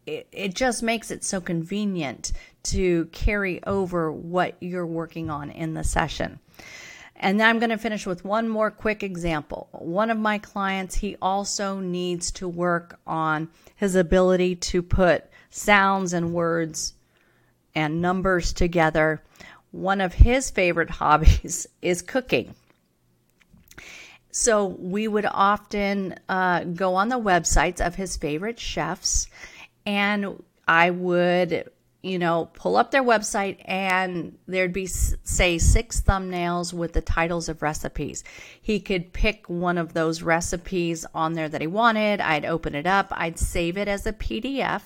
it, 0.06 0.26
it 0.32 0.54
just 0.54 0.82
makes 0.82 1.10
it 1.10 1.24
so 1.24 1.40
convenient 1.40 2.32
to 2.64 3.06
carry 3.06 3.62
over 3.64 4.10
what 4.10 4.56
you're 4.60 4.86
working 4.86 5.30
on 5.30 5.50
in 5.50 5.74
the 5.74 5.84
session. 5.84 6.40
And 7.16 7.38
then 7.38 7.48
I'm 7.48 7.60
going 7.60 7.70
to 7.70 7.78
finish 7.78 8.04
with 8.04 8.24
one 8.24 8.48
more 8.48 8.70
quick 8.70 9.02
example. 9.02 9.68
One 9.72 10.10
of 10.10 10.18
my 10.18 10.38
clients, 10.38 10.96
he 10.96 11.16
also 11.22 11.78
needs 11.78 12.32
to 12.32 12.48
work 12.48 12.98
on 13.06 13.48
his 13.76 13.94
ability 13.94 14.56
to 14.56 14.82
put 14.82 15.26
sounds 15.50 16.12
and 16.12 16.34
words 16.34 16.94
and 17.74 18.02
numbers 18.02 18.52
together. 18.52 19.22
One 19.72 20.00
of 20.00 20.14
his 20.14 20.50
favorite 20.50 20.90
hobbies 21.02 21.66
is 21.80 22.02
cooking. 22.02 22.54
So 24.30 24.66
we 24.66 25.08
would 25.08 25.26
often 25.26 26.14
uh, 26.28 26.64
go 26.64 26.94
on 26.94 27.08
the 27.08 27.18
websites 27.18 27.84
of 27.84 27.94
his 27.94 28.16
favorite 28.16 28.58
chefs 28.58 29.26
and 29.84 30.42
I 30.66 30.88
would, 30.88 31.70
you 32.02 32.18
know, 32.18 32.48
pull 32.54 32.76
up 32.76 32.92
their 32.92 33.02
website 33.02 33.58
and 33.66 34.38
there'd 34.46 34.72
be, 34.72 34.86
say, 34.86 35.58
six 35.58 36.00
thumbnails 36.00 36.72
with 36.72 36.94
the 36.94 37.02
titles 37.02 37.50
of 37.50 37.60
recipes. 37.60 38.24
He 38.60 38.80
could 38.80 39.12
pick 39.12 39.50
one 39.50 39.76
of 39.76 39.92
those 39.92 40.22
recipes 40.22 41.04
on 41.14 41.34
there 41.34 41.50
that 41.50 41.60
he 41.60 41.66
wanted. 41.66 42.22
I'd 42.22 42.46
open 42.46 42.74
it 42.74 42.86
up, 42.86 43.08
I'd 43.10 43.38
save 43.38 43.76
it 43.76 43.88
as 43.88 44.06
a 44.06 44.14
PDF 44.14 44.82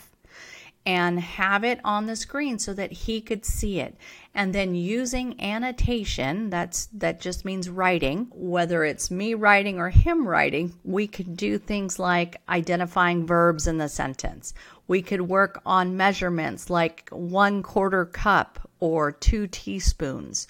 and 0.87 1.19
have 1.19 1.65
it 1.65 1.81
on 1.85 2.07
the 2.07 2.15
screen 2.15 2.61
so 2.61 2.73
that 2.73 2.93
he 2.93 3.21
could 3.21 3.45
see 3.45 3.81
it. 3.81 3.97
And 4.33 4.55
then 4.55 4.77
using 4.77 5.41
annotation 5.41 6.49
that's 6.49 6.87
that 6.93 7.21
just 7.21 7.45
means 7.45 7.69
writing 7.69 8.29
whether 8.31 8.85
it's 8.85 9.11
me 9.11 9.35
writing 9.35 9.79
or 9.79 9.91
him 9.91 10.29
writing 10.29 10.75
we 10.85 11.09
could 11.09 11.37
do 11.37 11.59
things 11.59 11.99
like 11.99 12.41
identifying 12.49 13.27
verbs 13.27 13.67
in 13.67 13.79
the 13.79 13.89
sentence. 13.89 14.55
We 14.87 15.03
could 15.03 15.23
work 15.23 15.61
on 15.67 15.97
measurements 15.97 16.71
like 16.71 17.09
one 17.11 17.65
quarter 17.65 18.05
cup 18.05 18.71
or 18.79 19.11
two 19.11 19.49
teaspoons. 19.49 20.47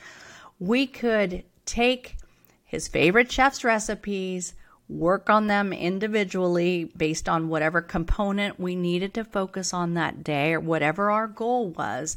We 0.59 0.87
could 0.87 1.44
take 1.64 2.16
his 2.64 2.88
favorite 2.88 3.33
chef's 3.33 3.64
recipes 3.64 4.53
work 4.88 5.29
on 5.29 5.46
them 5.46 5.72
individually 5.72 6.90
based 6.96 7.29
on 7.29 7.49
whatever 7.49 7.81
component 7.81 8.61
we 8.61 8.77
needed 8.77 9.14
to 9.14 9.25
focus 9.25 9.75
on 9.75 9.94
that 9.94 10.22
day 10.22 10.53
or 10.53 10.61
whatever 10.61 11.11
our 11.11 11.27
goal 11.27 11.70
was. 11.70 12.16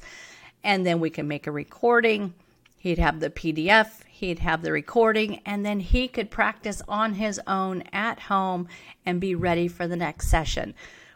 And 0.64 0.86
then 0.86 1.00
we 1.00 1.10
can 1.10 1.28
make 1.28 1.48
a 1.48 1.52
recording. 1.52 2.34
He'd 2.78 3.00
have 3.00 3.20
the 3.20 3.30
PDF, 3.30 4.02
he'd 4.08 4.40
have 4.40 4.62
the 4.62 4.72
recording, 4.72 5.42
and 5.46 5.66
then 5.66 5.80
he 5.80 6.08
could 6.08 6.32
practice 6.32 6.82
on 6.88 7.16
his 7.16 7.40
own 7.48 7.84
at 7.92 8.20
home 8.22 8.68
and 9.06 9.20
be 9.20 9.36
ready 9.36 9.68
for 9.68 9.88
the 9.88 9.98
next 9.98 10.30
session. 10.30 10.74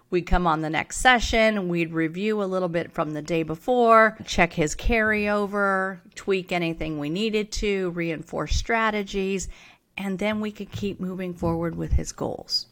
We'd 0.10 0.28
come 0.28 0.46
on 0.46 0.62
the 0.62 0.70
next 0.70 0.98
session, 0.98 1.70
we'd 1.70 1.92
review 1.92 2.44
a 2.44 2.46
little 2.46 2.70
bit 2.70 2.92
from 2.92 3.14
the 3.14 3.22
day 3.24 3.42
before, 3.42 4.16
check 4.26 4.54
his 4.54 4.76
carryover, 4.76 6.02
tweak 6.14 6.52
anything 6.52 7.00
we 7.00 7.10
needed 7.10 7.52
to, 7.54 7.90
reinforce 7.92 8.56
strategies, 8.56 9.48
and 9.98 10.20
then 10.20 10.40
we 10.40 10.52
could 10.52 10.72
keep 10.72 11.00
moving 11.00 11.34
forward 11.34 11.76
with 11.76 11.94
his 11.94 12.12
goals. 12.12 12.68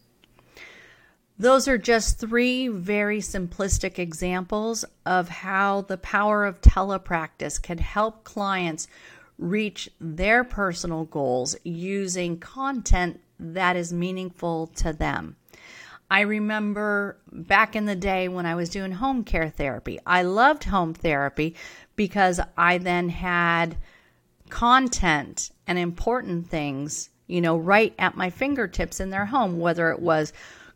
Those 1.37 1.67
are 1.67 1.77
just 1.77 2.19
three 2.19 2.67
very 2.67 3.19
simplistic 3.19 3.97
examples 3.97 4.85
of 5.05 5.27
how 5.27 5.81
the 5.81 5.97
power 5.97 6.45
of 6.45 6.61
telepractice 6.61 7.59
can 7.59 7.79
help 7.79 8.23
clients 8.23 8.87
reach 9.39 9.89
their 9.99 10.43
personal 10.43 11.05
goals 11.05 11.55
using 11.63 12.37
content 12.37 13.19
that 13.39 13.75
is 13.75 13.91
meaningful 13.91 14.67
to 14.67 14.93
them. 14.93 15.35
I 16.11 16.21
remember 16.21 17.17
back 17.31 17.75
in 17.75 17.85
the 17.85 17.95
day 17.95 18.27
when 18.27 18.45
I 18.45 18.53
was 18.53 18.69
doing 18.69 18.91
home 18.91 19.23
care 19.23 19.49
therapy, 19.49 19.97
I 20.05 20.23
loved 20.23 20.65
home 20.65 20.93
therapy 20.93 21.55
because 21.95 22.39
I 22.55 22.77
then 22.77 23.09
had 23.09 23.77
content 24.51 25.49
and 25.65 25.79
important 25.79 26.47
things 26.47 27.09
you 27.31 27.39
know, 27.39 27.57
right 27.57 27.93
at 27.97 28.17
my 28.17 28.29
fingertips 28.29 28.99
in 28.99 29.09
their 29.09 29.25
home, 29.25 29.57
whether 29.57 29.89
it 29.89 30.01
was 30.01 30.33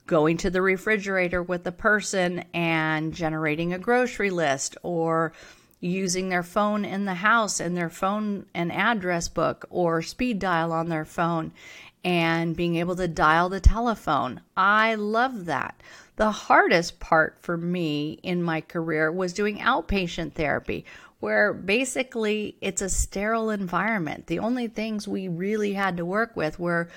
going 0.08 0.38
to 0.38 0.50
the 0.50 0.62
refrigerator 0.62 1.44
with 1.44 1.66
the 1.66 1.72
person 1.72 2.46
and 2.54 3.14
generating 3.14 3.74
a 3.74 3.80
grocery 3.80 4.30
list 4.30 4.78
or 4.82 5.34
using 5.82 6.30
their 6.30 6.44
phone 6.44 6.86
in 6.86 7.04
the 7.04 7.16
house 7.16 7.60
and 7.60 7.76
their 7.76 7.90
phone 7.90 8.46
and 8.54 8.72
address 8.72 9.28
book 9.28 9.66
or 9.70 10.02
speed 10.02 10.40
dial 10.40 10.72
on 10.72 10.88
their 10.88 11.04
phone 11.04 11.52
and 12.06 12.56
being 12.56 12.78
able 12.78 12.96
to 12.96 13.08
dial 13.08 13.50
the 13.50 13.60
telephone. 13.60 14.40
I 14.56 14.96
love 14.96 15.46
that. 15.46 15.82
The 16.16 16.32
hardest 16.32 17.02
part 17.02 17.38
for 17.42 17.58
me 17.58 18.20
in 18.24 18.42
my 18.42 18.62
career 18.62 19.12
was 19.12 19.34
doing 19.34 19.58
outpatient 19.58 20.34
therapy, 20.34 20.86
where 21.26 21.54
basically 21.54 22.56
it's 22.62 22.84
a 22.84 22.88
sterile 22.88 23.50
environment. 23.50 24.28
The 24.28 24.38
only 24.38 24.68
things 24.68 25.08
we 25.08 25.28
really 25.28 25.74
had 25.74 25.98
to 25.98 26.06
work 26.06 26.36
with 26.36 26.60
were 26.60 26.88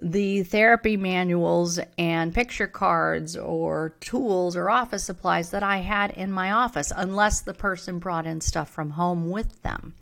the 0.00 0.44
therapy 0.44 0.96
manuals 0.96 1.80
and 1.98 2.32
picture 2.32 2.68
cards 2.68 3.36
or 3.36 3.96
tools 3.98 4.56
or 4.56 4.70
office 4.70 5.02
supplies 5.02 5.50
that 5.50 5.64
I 5.64 5.78
had 5.78 6.12
in 6.12 6.30
my 6.30 6.52
office, 6.52 6.92
unless 6.94 7.40
the 7.40 7.54
person 7.54 7.98
brought 7.98 8.24
in 8.24 8.40
stuff 8.40 8.70
from 8.70 8.90
home 8.90 9.30
with 9.30 9.60
them. 9.62 9.94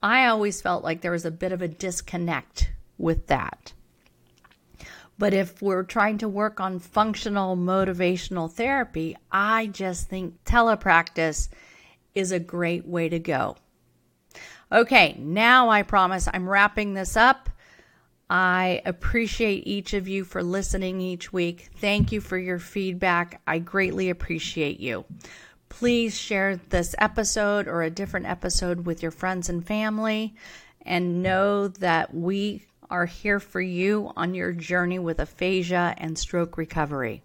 I 0.00 0.26
always 0.26 0.62
felt 0.62 0.84
like 0.84 1.00
there 1.00 1.10
was 1.10 1.24
a 1.24 1.32
bit 1.32 1.50
of 1.50 1.62
a 1.62 1.66
disconnect 1.66 2.70
with 2.98 3.26
that. 3.26 3.72
But 5.18 5.34
if 5.34 5.60
we're 5.60 5.82
trying 5.82 6.18
to 6.18 6.28
work 6.28 6.60
on 6.60 6.78
functional 6.78 7.56
motivational 7.56 8.48
therapy, 8.48 9.16
I 9.32 9.66
just 9.66 10.08
think 10.08 10.44
telepractice 10.44 11.48
is 12.16 12.32
a 12.32 12.40
great 12.40 12.86
way 12.86 13.08
to 13.08 13.18
go. 13.18 13.56
Okay, 14.72 15.14
now 15.18 15.68
I 15.68 15.82
promise 15.82 16.28
I'm 16.32 16.48
wrapping 16.48 16.94
this 16.94 17.16
up. 17.16 17.50
I 18.28 18.82
appreciate 18.84 19.66
each 19.66 19.94
of 19.94 20.08
you 20.08 20.24
for 20.24 20.42
listening 20.42 21.00
each 21.00 21.32
week. 21.32 21.68
Thank 21.76 22.10
you 22.10 22.20
for 22.20 22.36
your 22.36 22.58
feedback. 22.58 23.40
I 23.46 23.60
greatly 23.60 24.10
appreciate 24.10 24.80
you. 24.80 25.04
Please 25.68 26.18
share 26.18 26.56
this 26.56 26.94
episode 26.98 27.68
or 27.68 27.82
a 27.82 27.90
different 27.90 28.26
episode 28.26 28.86
with 28.86 29.02
your 29.02 29.12
friends 29.12 29.48
and 29.48 29.64
family 29.64 30.34
and 30.82 31.22
know 31.22 31.68
that 31.68 32.12
we 32.14 32.66
are 32.90 33.06
here 33.06 33.38
for 33.38 33.60
you 33.60 34.12
on 34.16 34.34
your 34.34 34.52
journey 34.52 34.98
with 34.98 35.20
aphasia 35.20 35.94
and 35.98 36.18
stroke 36.18 36.56
recovery. 36.56 37.22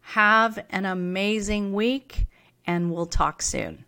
Have 0.00 0.64
an 0.70 0.84
amazing 0.84 1.72
week, 1.72 2.26
and 2.66 2.92
we'll 2.92 3.06
talk 3.06 3.40
soon. 3.42 3.84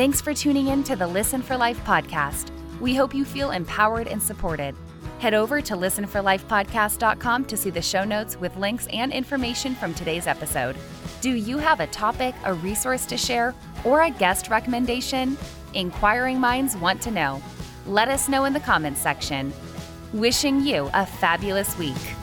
Thanks 0.00 0.22
for 0.22 0.32
tuning 0.32 0.68
in 0.68 0.82
to 0.84 0.96
the 0.96 1.06
Listen 1.06 1.42
for 1.42 1.58
Life 1.58 1.78
podcast. 1.84 2.48
We 2.80 2.94
hope 2.94 3.14
you 3.14 3.22
feel 3.22 3.50
empowered 3.50 4.08
and 4.08 4.22
supported. 4.22 4.74
Head 5.18 5.34
over 5.34 5.60
to 5.60 5.74
listenforlifepodcast.com 5.76 7.44
to 7.44 7.54
see 7.54 7.68
the 7.68 7.82
show 7.82 8.04
notes 8.04 8.40
with 8.40 8.56
links 8.56 8.86
and 8.94 9.12
information 9.12 9.74
from 9.74 9.92
today's 9.92 10.26
episode. 10.26 10.74
Do 11.20 11.32
you 11.32 11.58
have 11.58 11.80
a 11.80 11.86
topic, 11.88 12.34
a 12.44 12.54
resource 12.54 13.04
to 13.04 13.18
share, 13.18 13.54
or 13.84 14.00
a 14.00 14.10
guest 14.10 14.48
recommendation? 14.48 15.36
Inquiring 15.74 16.40
minds 16.40 16.78
want 16.78 17.02
to 17.02 17.10
know. 17.10 17.42
Let 17.86 18.08
us 18.08 18.26
know 18.26 18.46
in 18.46 18.54
the 18.54 18.60
comments 18.60 19.02
section. 19.02 19.52
Wishing 20.14 20.62
you 20.62 20.88
a 20.94 21.04
fabulous 21.04 21.76
week. 21.76 22.19